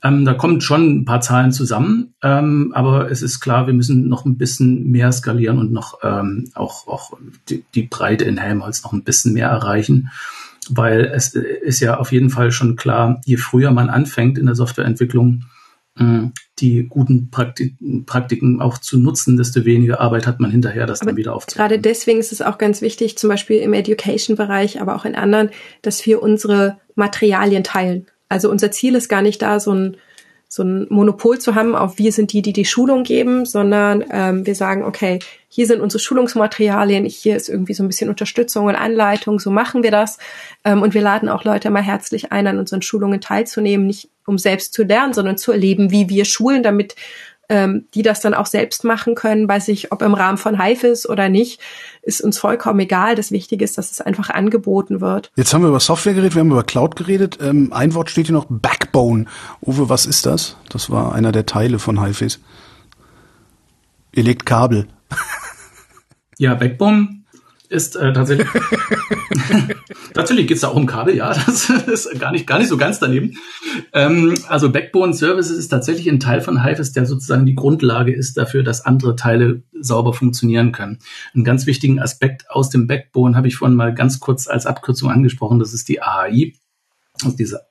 [0.04, 4.08] Ähm, da kommen schon ein paar Zahlen zusammen, ähm, aber es ist klar, wir müssen
[4.08, 7.18] noch ein bisschen mehr skalieren und noch ähm, auch, auch
[7.50, 10.12] die, die Breite in Helmholtz noch ein bisschen mehr erreichen,
[10.70, 14.56] weil es ist ja auf jeden Fall schon klar, je früher man anfängt in der
[14.56, 15.46] Softwareentwicklung,
[15.98, 16.28] äh,
[16.60, 21.12] die guten Praktiken, Praktiken auch zu nutzen, desto weniger Arbeit hat man hinterher, das aber
[21.12, 21.70] dann wieder aufzunehmen.
[21.70, 25.50] Gerade deswegen ist es auch ganz wichtig, zum Beispiel im Education-Bereich, aber auch in anderen,
[25.82, 28.08] dass wir unsere Materialien teilen.
[28.30, 29.98] Also unser Ziel ist gar nicht da, so ein
[30.50, 34.46] so ein Monopol zu haben auf wir sind die, die die Schulung geben, sondern ähm,
[34.46, 38.76] wir sagen, okay, hier sind unsere Schulungsmaterialien, hier ist irgendwie so ein bisschen Unterstützung und
[38.76, 40.20] Anleitung, so machen wir das.
[40.64, 44.38] Ähm, und wir laden auch Leute mal herzlich ein, an unseren Schulungen teilzunehmen, nicht um
[44.38, 46.96] selbst zu lernen, sondern zu erleben, wie wir schulen, damit
[47.50, 51.08] ähm, die das dann auch selbst machen können, weiß ich, ob im Rahmen von HIFIS
[51.08, 51.62] oder nicht,
[52.02, 53.16] ist uns vollkommen egal.
[53.16, 55.32] Das Wichtige ist, dass es einfach angeboten wird.
[55.38, 57.38] Jetzt haben wir über Software geredet, wir haben über Cloud geredet.
[57.42, 59.26] Ähm, ein Wort steht hier noch, Backbone.
[59.62, 60.58] Uwe, was ist das?
[60.70, 62.42] Das war einer der Teile von HIFIS.
[64.12, 64.88] Ihr legt Kabel.
[66.40, 67.24] Ja, Backbone
[67.70, 68.48] ist äh, tatsächlich.
[70.16, 72.78] natürlich geht es da auch um Kabel, ja, das ist gar nicht, gar nicht so
[72.78, 73.38] ganz daneben.
[73.94, 78.38] Ähm, also Backbone Services ist tatsächlich ein Teil von Hive, der sozusagen die Grundlage ist
[78.38, 81.00] dafür, dass andere Teile sauber funktionieren können.
[81.34, 85.10] Einen ganz wichtigen Aspekt aus dem Backbone habe ich vorhin mal ganz kurz als Abkürzung
[85.10, 86.54] angesprochen, das ist die AAI,
[87.24, 87.62] also diese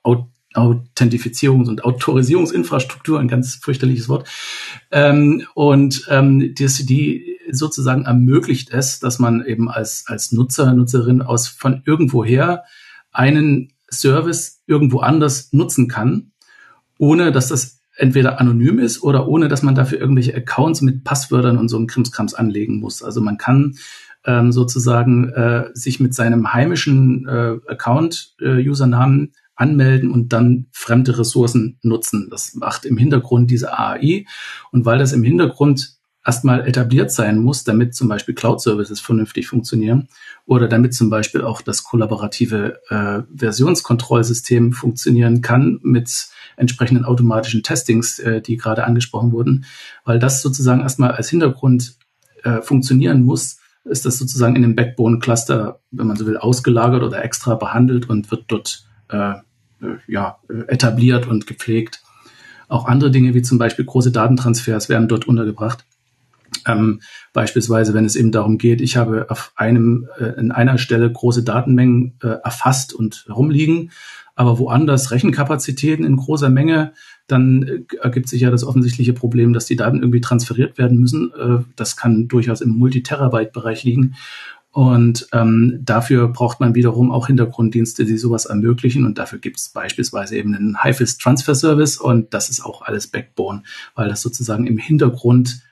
[0.56, 4.28] Authentifizierungs- und Autorisierungsinfrastruktur, ein ganz fürchterliches Wort.
[4.90, 11.22] Ähm, und ähm, das, die sozusagen ermöglicht es, dass man eben als, als Nutzer, Nutzerin
[11.22, 12.64] aus von irgendwoher
[13.12, 16.32] einen Service irgendwo anders nutzen kann,
[16.98, 21.56] ohne dass das entweder anonym ist oder ohne dass man dafür irgendwelche Accounts mit Passwörtern
[21.56, 23.02] und so einem Krimskrams anlegen muss.
[23.02, 23.76] Also man kann
[24.26, 31.78] ähm, sozusagen äh, sich mit seinem heimischen äh, Account-Usernamen äh, anmelden und dann fremde Ressourcen
[31.82, 32.28] nutzen.
[32.30, 34.26] Das macht im Hintergrund diese AI.
[34.70, 40.08] Und weil das im Hintergrund erstmal etabliert sein muss, damit zum Beispiel Cloud-Services vernünftig funktionieren
[40.44, 48.18] oder damit zum Beispiel auch das kollaborative äh, Versionskontrollsystem funktionieren kann mit entsprechenden automatischen Testings,
[48.18, 49.66] äh, die gerade angesprochen wurden,
[50.04, 51.96] weil das sozusagen erstmal als Hintergrund
[52.42, 57.24] äh, funktionieren muss, ist das sozusagen in dem Backbone-Cluster, wenn man so will, ausgelagert oder
[57.24, 59.34] extra behandelt und wird dort äh,
[60.06, 62.02] ja, etabliert und gepflegt.
[62.68, 65.84] Auch andere Dinge wie zum Beispiel große Datentransfers werden dort untergebracht.
[66.66, 67.00] Ähm,
[67.32, 71.42] beispielsweise, wenn es eben darum geht, ich habe auf einem, äh, in einer Stelle große
[71.42, 73.90] Datenmengen äh, erfasst und herumliegen,
[74.34, 76.92] aber woanders Rechenkapazitäten in großer Menge,
[77.26, 81.32] dann äh, ergibt sich ja das offensichtliche Problem, dass die Daten irgendwie transferiert werden müssen.
[81.32, 84.14] Äh, das kann durchaus im Multiterabyte-Bereich liegen.
[84.76, 89.06] Und ähm, dafür braucht man wiederum auch Hintergrunddienste, die sowas ermöglichen.
[89.06, 91.96] Und dafür gibt es beispielsweise eben einen HIFIS Transfer Service.
[91.96, 93.62] Und das ist auch alles Backbone,
[93.94, 95.62] weil das sozusagen im Hintergrund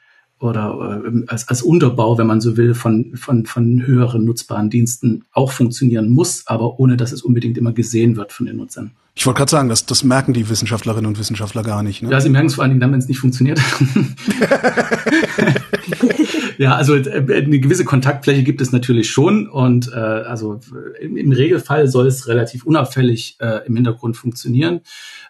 [0.41, 5.27] oder äh, als, als Unterbau, wenn man so will, von, von, von höheren nutzbaren Diensten
[5.33, 8.93] auch funktionieren muss, aber ohne dass es unbedingt immer gesehen wird von den Nutzern.
[9.15, 12.03] Ich wollte gerade sagen, das, das merken die Wissenschaftlerinnen und Wissenschaftler gar nicht.
[12.03, 12.11] Ne?
[12.11, 13.61] Ja, sie merken es vor allen Dingen dann, wenn es nicht funktioniert.
[16.59, 20.61] ja, also äh, eine gewisse Kontaktfläche gibt es natürlich schon und äh, also
[21.01, 24.81] im, im Regelfall soll es relativ unauffällig äh, im Hintergrund funktionieren.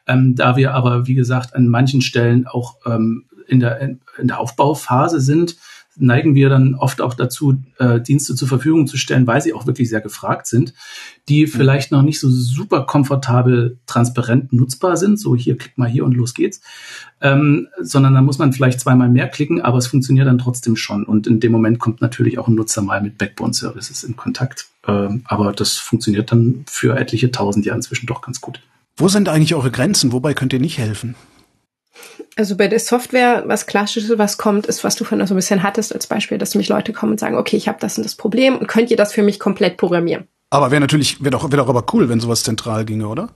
[0.07, 4.41] Ähm, da wir aber, wie gesagt, an manchen Stellen auch ähm, in der, in der
[4.41, 5.57] Aufbauphase sind,
[5.97, 9.67] neigen wir dann oft auch dazu, äh, Dienste zur Verfügung zu stellen, weil sie auch
[9.67, 10.75] wirklich sehr gefragt sind,
[11.29, 11.51] die mhm.
[11.51, 15.19] vielleicht noch nicht so super komfortabel transparent nutzbar sind.
[15.19, 16.61] So hier klick mal hier und los geht's.
[17.21, 21.05] Ähm, sondern da muss man vielleicht zweimal mehr klicken, aber es funktioniert dann trotzdem schon.
[21.05, 24.67] Und in dem Moment kommt natürlich auch ein Nutzer mal mit Backbone-Services in Kontakt.
[24.87, 28.61] Ähm, aber das funktioniert dann für etliche tausend Jahre inzwischen doch ganz gut.
[28.97, 30.13] Wo sind eigentlich eure Grenzen?
[30.13, 31.15] Wobei könnt ihr nicht helfen?
[32.37, 35.63] Also bei der Software, was klassisches, was kommt, ist, was du vorhin so ein bisschen
[35.63, 38.17] hattest als Beispiel, dass nämlich Leute kommen und sagen, okay, ich habe das und das
[38.17, 40.27] Problem und könnt ihr das für mich komplett programmieren?
[40.51, 43.31] Aber wäre natürlich, wäre doch, wäre doch aber cool, wenn sowas zentral ginge, oder?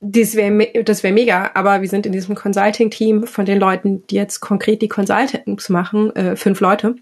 [0.00, 4.16] Das wäre das wäre mega, aber wir sind in diesem Consulting-Team von den Leuten, die
[4.16, 6.96] jetzt konkret die Consultings machen, äh, fünf Leute.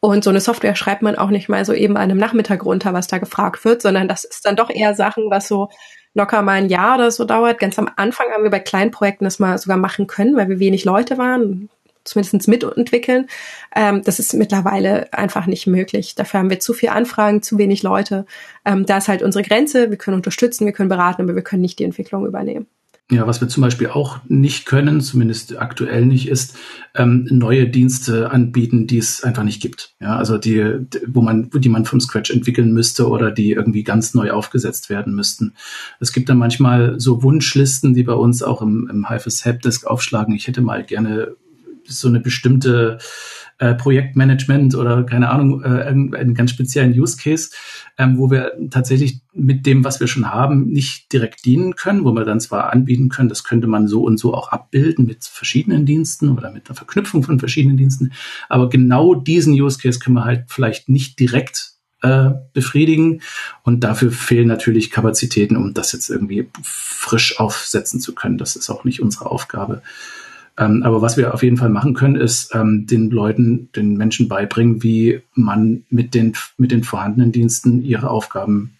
[0.00, 2.92] Und so eine Software schreibt man auch nicht mal so eben an einem Nachmittag runter,
[2.92, 5.70] was da gefragt wird, sondern das ist dann doch eher Sachen, was so
[6.18, 7.58] locker mal ein Jahr oder so dauert.
[7.58, 10.58] Ganz am Anfang haben wir bei kleinen Projekten das mal sogar machen können, weil wir
[10.58, 11.70] wenig Leute waren,
[12.04, 13.28] zumindest mitentwickeln.
[13.74, 16.14] Ähm, das ist mittlerweile einfach nicht möglich.
[16.14, 18.26] Dafür haben wir zu viele Anfragen, zu wenig Leute.
[18.64, 19.90] Ähm, da ist halt unsere Grenze.
[19.90, 22.66] Wir können unterstützen, wir können beraten, aber wir können nicht die Entwicklung übernehmen.
[23.10, 26.58] Ja, was wir zum Beispiel auch nicht können, zumindest aktuell nicht, ist
[26.94, 29.94] ähm, neue Dienste anbieten, die es einfach nicht gibt.
[29.98, 34.12] Ja, also die, wo man, die man vom Scratch entwickeln müsste oder die irgendwie ganz
[34.12, 35.54] neu aufgesetzt werden müssten.
[36.00, 40.34] Es gibt dann manchmal so Wunschlisten, die bei uns auch im, im HFS Helpdesk aufschlagen.
[40.34, 41.34] Ich hätte mal gerne
[41.86, 42.98] so eine bestimmte
[43.58, 47.50] äh, Projektmanagement oder keine Ahnung, äh, einen ganz speziellen Use Case,
[47.96, 52.12] ähm, wo wir tatsächlich mit dem, was wir schon haben, nicht direkt dienen können, wo
[52.12, 55.86] wir dann zwar anbieten können, das könnte man so und so auch abbilden mit verschiedenen
[55.86, 58.12] Diensten oder mit der Verknüpfung von verschiedenen Diensten,
[58.48, 63.22] aber genau diesen Use Case können wir halt vielleicht nicht direkt äh, befriedigen.
[63.64, 68.38] Und dafür fehlen natürlich Kapazitäten, um das jetzt irgendwie frisch aufsetzen zu können.
[68.38, 69.82] Das ist auch nicht unsere Aufgabe.
[70.58, 74.28] Ähm, aber was wir auf jeden Fall machen können, ist ähm, den Leuten, den Menschen
[74.28, 78.76] beibringen, wie man mit den, mit den vorhandenen Diensten ihre Aufgaben,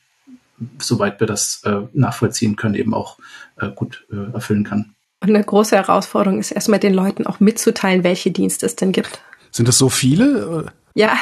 [0.80, 3.18] soweit wir das äh, nachvollziehen können, eben auch
[3.60, 4.94] äh, gut äh, erfüllen kann.
[5.20, 9.20] Und eine große Herausforderung ist erstmal den Leuten auch mitzuteilen, welche Dienste es denn gibt.
[9.50, 10.72] Sind das so viele?
[10.94, 11.16] Ja,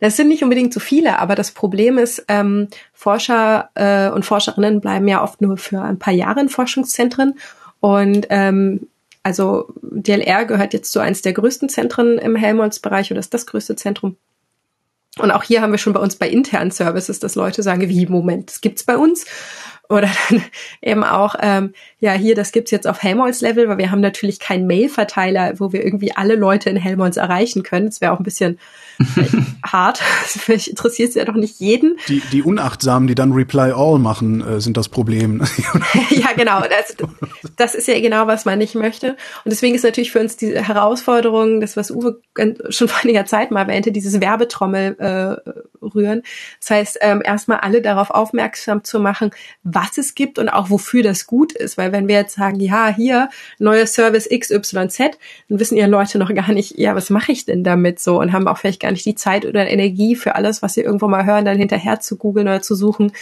[0.00, 4.80] das sind nicht unbedingt so viele, aber das Problem ist, ähm, Forscher äh, und Forscherinnen
[4.80, 7.34] bleiben ja oft nur für ein paar Jahre in Forschungszentren
[7.78, 8.88] und ähm,
[9.22, 13.76] also DLR gehört jetzt zu eins der größten Zentren im Helmholtz-Bereich oder ist das größte
[13.76, 14.16] Zentrum.
[15.18, 18.06] Und auch hier haben wir schon bei uns bei internen Services, dass Leute sagen, wie,
[18.06, 19.26] Moment, das gibt's bei uns.
[19.90, 20.42] Oder dann
[20.82, 24.66] eben auch, ähm, ja, hier, das gibt's jetzt auf Helmholtz-Level, weil wir haben natürlich keinen
[24.68, 27.86] Mail-Verteiler, wo wir irgendwie alle Leute in Helmholtz erreichen können.
[27.86, 28.58] Das wäre auch ein bisschen
[29.66, 29.98] hart.
[30.24, 31.98] Vielleicht interessiert es ja doch nicht jeden.
[32.06, 35.42] Die, die Unachtsamen, die dann Reply All machen, äh, sind das Problem.
[36.10, 36.60] ja, genau.
[36.60, 36.96] Das,
[37.56, 39.16] das ist ja genau, was man nicht möchte.
[39.44, 42.20] Und deswegen ist natürlich für uns diese Herausforderung, das, was Uwe
[42.68, 46.22] schon vor einiger Zeit mal erwähnte, dieses Werbetrommel äh, rühren.
[46.60, 49.32] Das heißt, ähm, erstmal alle darauf aufmerksam zu machen,
[49.64, 51.78] was es gibt und auch wofür das gut ist.
[51.78, 53.28] Weil wenn wir jetzt sagen, ja, hier,
[53.58, 54.98] neuer Service XYZ,
[55.48, 58.32] dann wissen ja Leute noch gar nicht, ja, was mache ich denn damit so und
[58.32, 61.24] haben auch vielleicht gar nicht die Zeit oder Energie für alles, was sie irgendwo mal
[61.24, 63.12] hören, dann hinterher zu googeln oder zu suchen.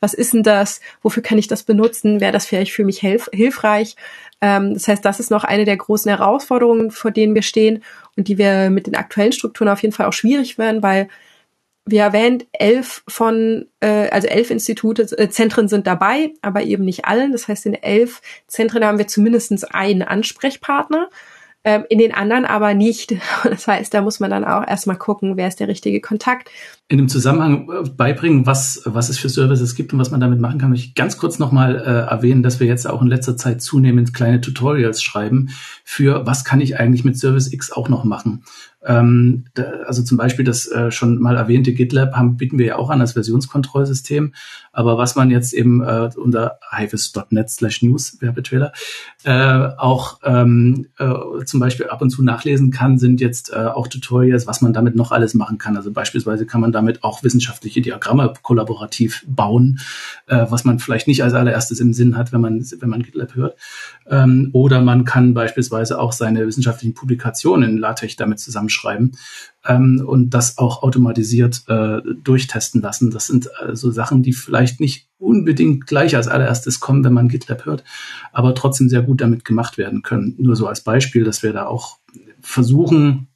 [0.00, 0.80] Was ist denn das?
[1.02, 2.20] Wofür kann ich das benutzen?
[2.20, 3.96] Wäre das vielleicht für mich hilf hilfreich?
[4.40, 7.82] Ähm, das heißt, das ist noch eine der großen Herausforderungen, vor denen wir stehen
[8.16, 11.08] und die wir mit den aktuellen Strukturen auf jeden Fall auch schwierig werden, weil
[11.86, 17.04] wie erwähnt, elf von, äh, also elf Institute, äh, Zentren sind dabei, aber eben nicht
[17.04, 17.32] allen.
[17.32, 21.08] Das heißt, in elf Zentren haben wir zumindest einen Ansprechpartner.
[21.62, 23.14] ähm, in den anderen aber nicht.
[23.44, 26.48] Das heißt, da muss man dann auch erstmal gucken, wer ist der richtige Kontakt.
[26.88, 30.40] In dem Zusammenhang äh, beibringen, was, was es für Services gibt und was man damit
[30.40, 33.36] machen kann, möchte ich ganz kurz nochmal äh, erwähnen, dass wir jetzt auch in letzter
[33.36, 35.50] Zeit zunehmend kleine Tutorials schreiben
[35.84, 38.44] für, was kann ich eigentlich mit Service X auch noch machen.
[38.84, 42.76] Ähm, da, also zum Beispiel das äh, schon mal erwähnte GitLab haben, bieten wir ja
[42.76, 44.32] auch an als Versionskontrollsystem.
[44.72, 48.72] Aber was man jetzt eben äh, unter hivis.net slash news, Werbetrailer,
[49.24, 53.88] äh, auch ähm, äh, zum Beispiel ab und zu nachlesen kann, sind jetzt äh, auch
[53.88, 55.76] Tutorials, was man damit noch alles machen kann.
[55.76, 59.80] Also beispielsweise kann man damit auch wissenschaftliche Diagramme kollaborativ bauen,
[60.26, 63.34] äh, was man vielleicht nicht als allererstes im Sinn hat, wenn man, wenn man GitLab
[63.34, 63.56] hört.
[64.08, 68.40] Ähm, oder man kann beispielsweise auch seine wissenschaftlichen Publikationen in LaTeX damit
[68.70, 69.12] zusammenschreiben
[69.66, 73.10] ähm, und das auch automatisiert äh, durchtesten lassen.
[73.10, 77.28] Das sind äh, so Sachen, die vielleicht nicht unbedingt gleich als allererstes kommen, wenn man
[77.28, 77.84] GitLab hört,
[78.32, 80.34] aber trotzdem sehr gut damit gemacht werden können.
[80.38, 81.98] Nur so als Beispiel, dass wir da auch
[82.40, 83.28] versuchen,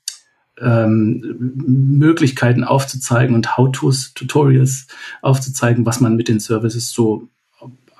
[0.58, 4.86] ähm, Möglichkeiten aufzuzeigen und How-Tos, Tutorials
[5.20, 7.28] aufzuzeigen, was man mit den Services so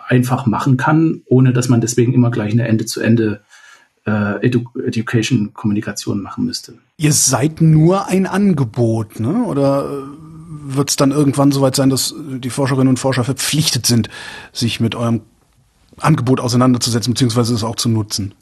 [0.07, 3.43] einfach machen kann, ohne dass man deswegen immer gleich eine Ende-zu-Ende
[4.07, 6.75] äh, Edu Education-Kommunikation machen müsste.
[6.97, 9.45] Ihr seid nur ein Angebot, ne?
[9.45, 14.09] Oder äh, wird es dann irgendwann soweit sein, dass die Forscherinnen und Forscher verpflichtet sind,
[14.53, 15.23] sich mit eurem
[15.99, 18.35] Angebot auseinanderzusetzen, beziehungsweise es auch zu nutzen?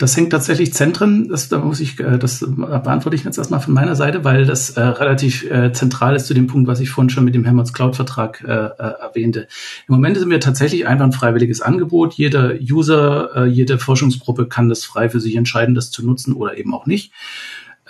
[0.00, 3.74] Das hängt tatsächlich Zentren, das, da muss ich, äh, das beantworte ich jetzt erstmal von
[3.74, 7.10] meiner Seite, weil das äh, relativ äh, zentral ist zu dem Punkt, was ich vorhin
[7.10, 9.46] schon mit dem Helmholtz Cloud Vertrag äh, äh, erwähnte.
[9.88, 12.14] Im Moment sind wir tatsächlich einfach ein freiwilliges Angebot.
[12.14, 16.56] Jeder User, äh, jede Forschungsgruppe kann das frei für sich entscheiden, das zu nutzen oder
[16.56, 17.12] eben auch nicht.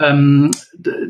[0.00, 0.50] Ähm,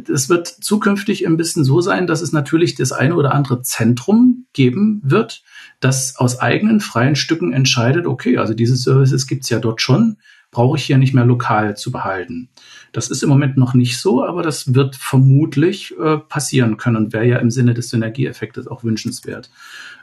[0.06, 4.46] das wird zukünftig ein bisschen so sein, dass es natürlich das eine oder andere Zentrum
[4.52, 5.42] geben wird,
[5.78, 10.16] das aus eigenen freien Stücken entscheidet, okay, also diese Services gibt's ja dort schon
[10.50, 12.48] brauche ich hier nicht mehr lokal zu behalten.
[12.92, 17.12] Das ist im Moment noch nicht so, aber das wird vermutlich äh, passieren können und
[17.12, 19.50] wäre ja im Sinne des Synergieeffektes auch wünschenswert.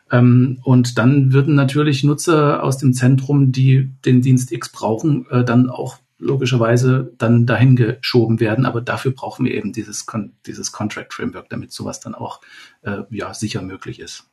[0.09, 5.43] Ähm, und dann würden natürlich Nutzer aus dem Zentrum, die den Dienst X brauchen, äh,
[5.43, 8.65] dann auch logischerweise dann dahin geschoben werden.
[8.65, 12.41] Aber dafür brauchen wir eben dieses, Con dieses Contract Framework, damit sowas dann auch
[12.81, 14.25] äh, ja, sicher möglich ist.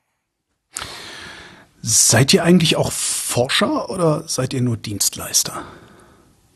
[1.83, 5.65] Seid ihr eigentlich auch Forscher oder seid ihr nur Dienstleister?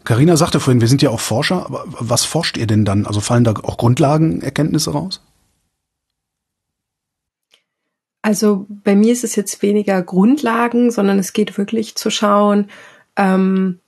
[0.05, 3.05] Carina sagte vorhin, wir sind ja auch Forscher, aber was forscht ihr denn dann?
[3.05, 5.21] Also fallen da auch Grundlagenerkenntnisse raus?
[8.23, 12.71] Also bei mir ist es jetzt weniger Grundlagen, sondern es geht wirklich zu schauen,
[13.17, 13.81] ähm,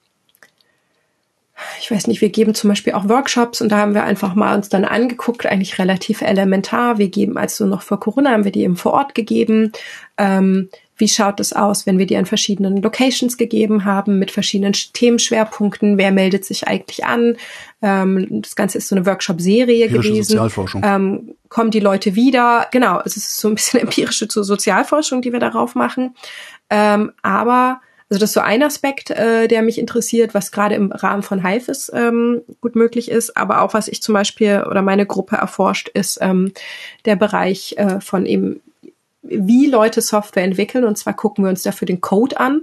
[1.80, 4.54] ich weiß nicht, wir geben zum Beispiel auch Workshops und da haben wir einfach mal
[4.54, 6.98] uns dann angeguckt, eigentlich relativ elementar.
[6.98, 9.72] Wir geben, also noch vor Corona haben wir die eben vor Ort gegeben.
[10.18, 10.68] Ähm,
[11.00, 15.96] wie schaut es aus, wenn wir die an verschiedenen Locations gegeben haben, mit verschiedenen Themenschwerpunkten?
[15.96, 17.36] Wer meldet sich eigentlich an?
[17.80, 20.24] Ähm, das Ganze ist so eine Workshop-Serie gewesen.
[20.24, 20.82] Sozialforschung.
[20.84, 22.66] Ähm, kommen die Leute wieder?
[22.70, 26.14] Genau, es ist so ein bisschen empirische Sozialforschung, die wir darauf machen.
[26.68, 27.80] Ähm, aber
[28.10, 31.46] also das ist so ein Aspekt, äh, der mich interessiert, was gerade im Rahmen von
[31.46, 33.36] HIFIS ähm, gut möglich ist.
[33.36, 36.52] Aber auch was ich zum Beispiel oder meine Gruppe erforscht, ist ähm,
[37.04, 38.60] der Bereich äh, von eben
[39.22, 40.84] wie Leute Software entwickeln.
[40.84, 42.62] Und zwar gucken wir uns dafür den Code an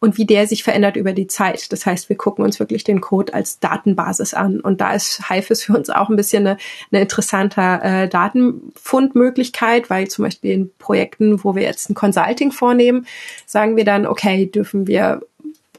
[0.00, 1.72] und wie der sich verändert über die Zeit.
[1.72, 4.60] Das heißt, wir gucken uns wirklich den Code als Datenbasis an.
[4.60, 6.58] Und da ist HIFIS für uns auch ein bisschen eine,
[6.92, 13.06] eine interessante äh, Datenfundmöglichkeit, weil zum Beispiel in Projekten, wo wir jetzt ein Consulting vornehmen,
[13.46, 15.20] sagen wir dann, okay, dürfen wir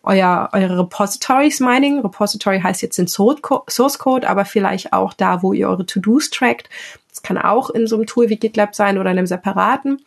[0.04, 2.00] euer, eure Repositories Mining.
[2.00, 6.70] Repository heißt jetzt in Source Code, aber vielleicht auch da, wo ihr eure To-Dos trackt.
[7.18, 10.00] Das kann auch in so einem Tool wie GitLab sein oder in einem separaten.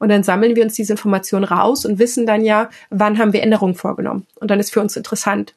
[0.00, 3.42] Und dann sammeln wir uns diese Informationen raus und wissen dann ja, wann haben wir
[3.42, 4.26] Änderungen vorgenommen.
[4.40, 5.54] Und dann ist für uns interessant,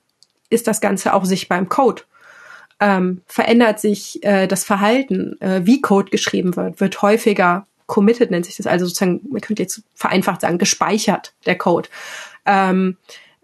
[0.51, 2.03] ist das Ganze auch sichtbar im Code?
[2.79, 8.45] Ähm, verändert sich äh, das Verhalten, äh, wie Code geschrieben wird, wird häufiger committed, nennt
[8.45, 11.89] sich das, also sozusagen, man könnte jetzt vereinfacht sagen, gespeichert, der Code.
[12.45, 12.97] Ähm,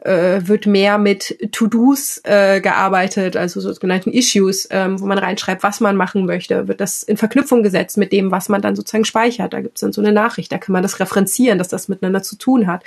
[0.06, 5.80] äh, wird mehr mit To-Dos äh, gearbeitet, also sogenannten Issues, ähm, wo man reinschreibt, was
[5.80, 9.54] man machen möchte, wird das in Verknüpfung gesetzt mit dem, was man dann sozusagen speichert.
[9.54, 12.22] Da gibt es dann so eine Nachricht, da kann man das referenzieren, dass das miteinander
[12.22, 12.84] zu tun hat.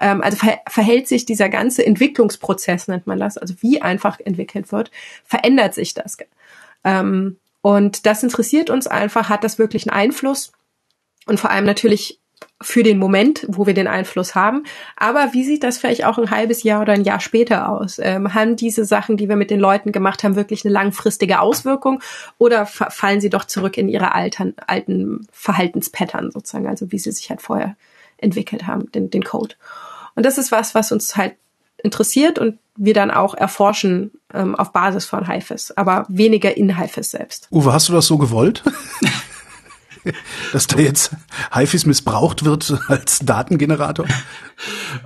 [0.00, 4.72] Ähm, also ver verhält sich dieser ganze Entwicklungsprozess, nennt man das, also wie einfach entwickelt
[4.72, 4.90] wird,
[5.24, 6.16] verändert sich das.
[6.84, 10.52] Ähm, und das interessiert uns einfach, hat das wirklich einen Einfluss?
[11.26, 12.21] Und vor allem natürlich
[12.60, 14.64] für den Moment, wo wir den Einfluss haben.
[14.96, 17.98] Aber wie sieht das vielleicht auch ein halbes Jahr oder ein Jahr später aus?
[17.98, 22.00] Ähm, haben diese Sachen, die wir mit den Leuten gemacht haben, wirklich eine langfristige Auswirkung
[22.38, 27.30] oder fallen sie doch zurück in ihre alten, alten Verhaltenspattern sozusagen, also wie sie sich
[27.30, 27.76] halt vorher
[28.18, 29.54] entwickelt haben, den, den Code?
[30.14, 31.34] Und das ist was, was uns halt
[31.82, 37.10] interessiert und wir dann auch erforschen ähm, auf Basis von HIFIS, aber weniger in HIFIS
[37.10, 37.48] selbst.
[37.50, 38.62] Uwe, hast du das so gewollt?
[40.52, 41.14] dass da jetzt
[41.52, 44.06] HIFIS missbraucht wird als Datengenerator?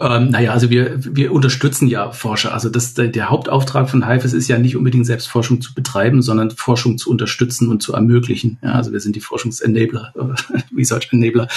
[0.01, 2.53] Ähm, naja, also wir, wir unterstützen ja Forscher.
[2.53, 6.51] Also das, der, Hauptauftrag von HIFIS ist ja nicht unbedingt selbst Forschung zu betreiben, sondern
[6.51, 8.59] Forschung zu unterstützen und zu ermöglichen.
[8.63, 10.13] Ja, also wir sind die Forschungsenabler,
[10.77, 11.49] Research Enabler.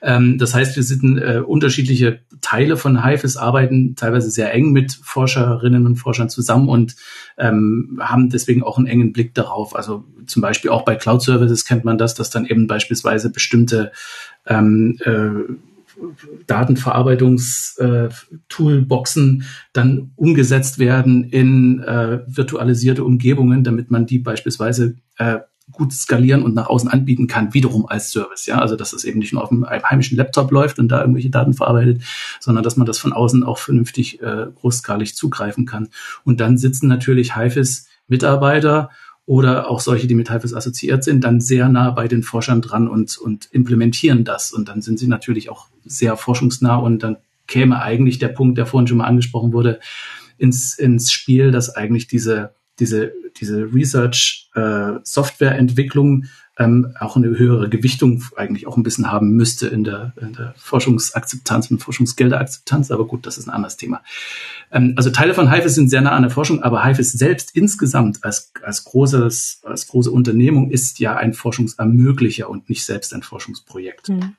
[0.00, 4.92] Ähm, das heißt, wir sind äh, unterschiedliche Teile von HIFIS, arbeiten teilweise sehr eng mit
[5.02, 6.96] Forscherinnen und Forschern zusammen und
[7.38, 9.76] ähm, haben deswegen auch einen engen Blick darauf.
[9.76, 13.92] Also zum Beispiel auch bei Cloud Services kennt man das, dass dann eben beispielsweise bestimmte
[14.46, 15.30] ähm, äh,
[16.46, 25.38] Datenverarbeitungs-Toolboxen äh, dann umgesetzt werden in äh, virtualisierte Umgebungen, damit man die beispielsweise äh,
[25.70, 28.46] gut skalieren und nach außen anbieten kann, wiederum als Service.
[28.46, 31.30] Ja, also dass es eben nicht nur auf einem heimischen Laptop läuft und da irgendwelche
[31.30, 32.02] Daten verarbeitet,
[32.40, 35.90] sondern dass man das von außen auch vernünftig äh, großskalig zugreifen kann.
[36.24, 38.90] Und dann sitzen natürlich HIFIS Mitarbeiter
[39.24, 42.88] oder auch solche, die mit HIFIS assoziiert sind, dann sehr nah bei den Forschern dran
[42.88, 44.52] und, und implementieren das.
[44.52, 47.16] Und dann sind sie natürlich auch sehr forschungsnah und dann
[47.46, 49.80] käme eigentlich der Punkt, der vorhin schon mal angesprochen wurde,
[50.38, 56.26] ins, ins Spiel, dass eigentlich diese, diese, diese Research-Softwareentwicklung äh,
[56.58, 60.54] ähm, auch eine höhere Gewichtung eigentlich auch ein bisschen haben müsste in der, in der
[60.56, 62.90] Forschungsakzeptanz und Forschungsgelderakzeptanz.
[62.90, 64.02] Aber gut, das ist ein anderes Thema.
[64.72, 68.24] Ähm, also Teile von HIFIS sind sehr nah an der Forschung, aber HIFIS selbst insgesamt
[68.24, 74.08] als, als, großes, als große Unternehmung ist ja ein Forschungsermöglicher und nicht selbst ein Forschungsprojekt.
[74.08, 74.36] Mhm.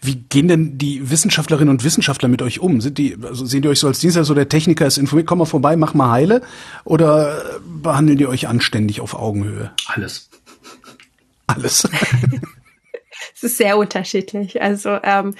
[0.00, 2.80] Wie gehen denn die Wissenschaftlerinnen und Wissenschaftler mit euch um?
[2.80, 5.38] Sind die, also sehen die euch so als Dienstleister, so der Techniker ist informiert, komm
[5.38, 6.40] mal vorbei, mach mal heile?
[6.84, 9.72] Oder behandeln die euch anständig auf Augenhöhe?
[9.86, 10.30] Alles
[11.50, 11.84] alles?
[13.34, 14.62] es ist sehr unterschiedlich.
[14.62, 15.34] Also ähm,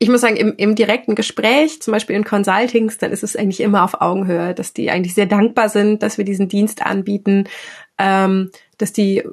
[0.00, 3.60] ich muss sagen, im, im direkten Gespräch, zum Beispiel in Consultings, dann ist es eigentlich
[3.60, 7.48] immer auf Augenhöhe, dass die eigentlich sehr dankbar sind, dass wir diesen Dienst anbieten,
[7.98, 9.24] ähm, dass die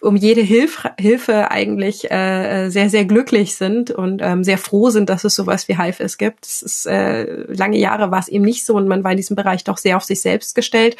[0.00, 5.10] um jede Hilf Hilfe eigentlich äh, sehr, sehr glücklich sind und ähm, sehr froh sind,
[5.10, 6.46] dass es sowas wie HIFIS gibt.
[6.46, 9.34] Es ist, äh, lange Jahre war es eben nicht so und man war in diesem
[9.34, 10.96] Bereich doch sehr auf sich selbst gestellt.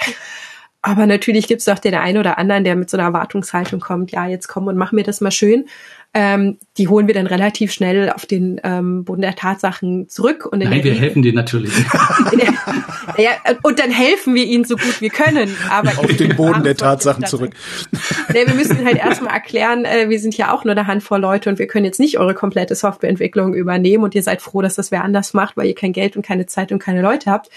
[0.84, 4.10] Aber natürlich gibt es auch den einen oder anderen, der mit so einer Erwartungshaltung kommt,
[4.10, 5.66] ja, jetzt komm und mach mir das mal schön.
[6.14, 10.44] Ähm, die holen wir dann relativ schnell auf den ähm, Boden der Tatsachen zurück.
[10.44, 11.72] Und Nein, wir helfen denen natürlich.
[13.16, 13.30] ja,
[13.62, 15.56] und dann helfen wir ihnen so gut wir können.
[15.70, 17.54] Aber auf den Boden der Tatsachen zurück.
[18.32, 21.48] Nee, wir müssen halt erstmal erklären, äh, wir sind ja auch nur eine Handvoll Leute
[21.48, 24.90] und wir können jetzt nicht eure komplette Softwareentwicklung übernehmen und ihr seid froh, dass das
[24.90, 27.48] wer anders macht, weil ihr kein Geld und keine Zeit und keine Leute habt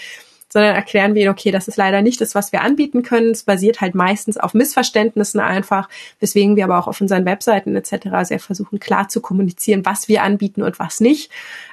[0.48, 3.30] sondern erklären wir ihnen, okay, das ist leider nicht das, was wir anbieten können.
[3.30, 5.88] Es basiert halt meistens auf Missverständnissen einfach,
[6.20, 8.08] weswegen wir aber auch auf unseren Webseiten etc.
[8.22, 11.30] sehr versuchen, klar zu kommunizieren, was wir anbieten und was nicht,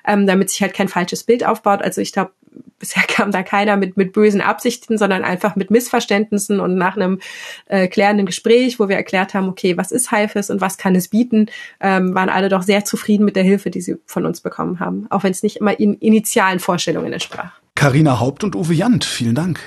[0.08, 1.82] ähm, damit sich halt kein falsches Bild aufbaut.
[1.82, 2.32] Also ich glaube,
[2.80, 7.20] bisher kam da keiner mit, mit bösen Absichten, sondern einfach mit Missverständnissen und nach einem
[7.68, 11.08] äh, klärenden Gespräch, wo wir erklärt haben, okay, was ist HIFIS und was kann es
[11.08, 11.48] bieten,
[11.80, 15.08] ähm, waren alle doch sehr zufrieden mit der Hilfe, die sie von uns bekommen haben,
[15.10, 17.62] auch wenn es nicht immer in initialen Vorstellungen entsprach.
[17.84, 19.60] Karina Haupt und Uwe Jant, vielen Dank.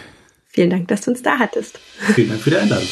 [0.48, 1.78] Vielen Dank, dass du uns da hattest.
[2.14, 2.88] Vielen Dank für die Einladung.